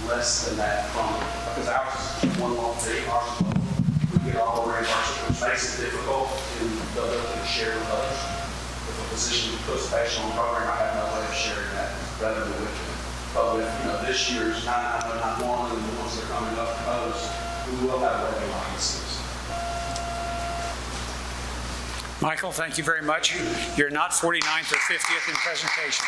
less 0.05 0.45
than 0.45 0.61
that 0.61 0.85
from, 0.93 1.09
because 1.49 1.65
ours 1.65 1.97
is 2.21 2.29
one 2.37 2.53
long 2.53 2.77
fee, 2.77 3.09
ours 3.09 3.25
is. 3.41 3.57
We 4.13 4.29
get 4.29 4.37
all 4.37 4.69
the 4.69 4.77
reimbursement, 4.77 5.33
which 5.33 5.41
makes 5.41 5.65
it 5.81 5.89
difficult 5.89 6.29
in 6.61 6.69
the 6.69 6.83
ability 6.93 7.33
to 7.33 7.45
share 7.49 7.73
with 7.73 7.89
others. 7.89 8.21
If 8.85 9.01
a 9.01 9.05
physician 9.17 9.57
puts 9.65 9.89
a 9.89 9.97
patient 9.97 10.29
on 10.29 10.31
a 10.31 10.35
program, 10.37 10.69
I 10.69 10.77
have 10.77 10.93
no 10.93 11.05
way 11.09 11.25
of 11.25 11.33
sharing 11.33 11.73
that 11.73 11.89
rather 12.21 12.45
than 12.45 12.53
with 12.53 12.69
them. 12.69 12.93
But 13.33 13.45
with, 13.57 13.69
you 13.81 13.85
know, 13.89 13.97
this 14.05 14.29
year's 14.29 14.61
99091 14.61 15.73
and 15.73 15.81
the 15.81 15.93
ones 15.97 16.13
that 16.21 16.29
are 16.29 16.37
coming 16.37 16.53
up 16.53 16.69
proposed, 16.85 17.25
we 17.65 17.89
will 17.89 17.97
have 18.05 18.21
a 18.21 18.29
way 18.29 18.45
behind 18.45 18.77
the 18.77 18.81
scenes. 18.85 19.17
Michael, 22.19 22.51
thank 22.51 22.79
you 22.79 22.83
very 22.83 23.03
much. 23.03 23.35
You're 23.77 23.91
not 23.91 24.11
49th 24.11 24.71
or 24.71 24.77
50th 24.77 25.29
in 25.29 25.35
presentation. 25.35 26.05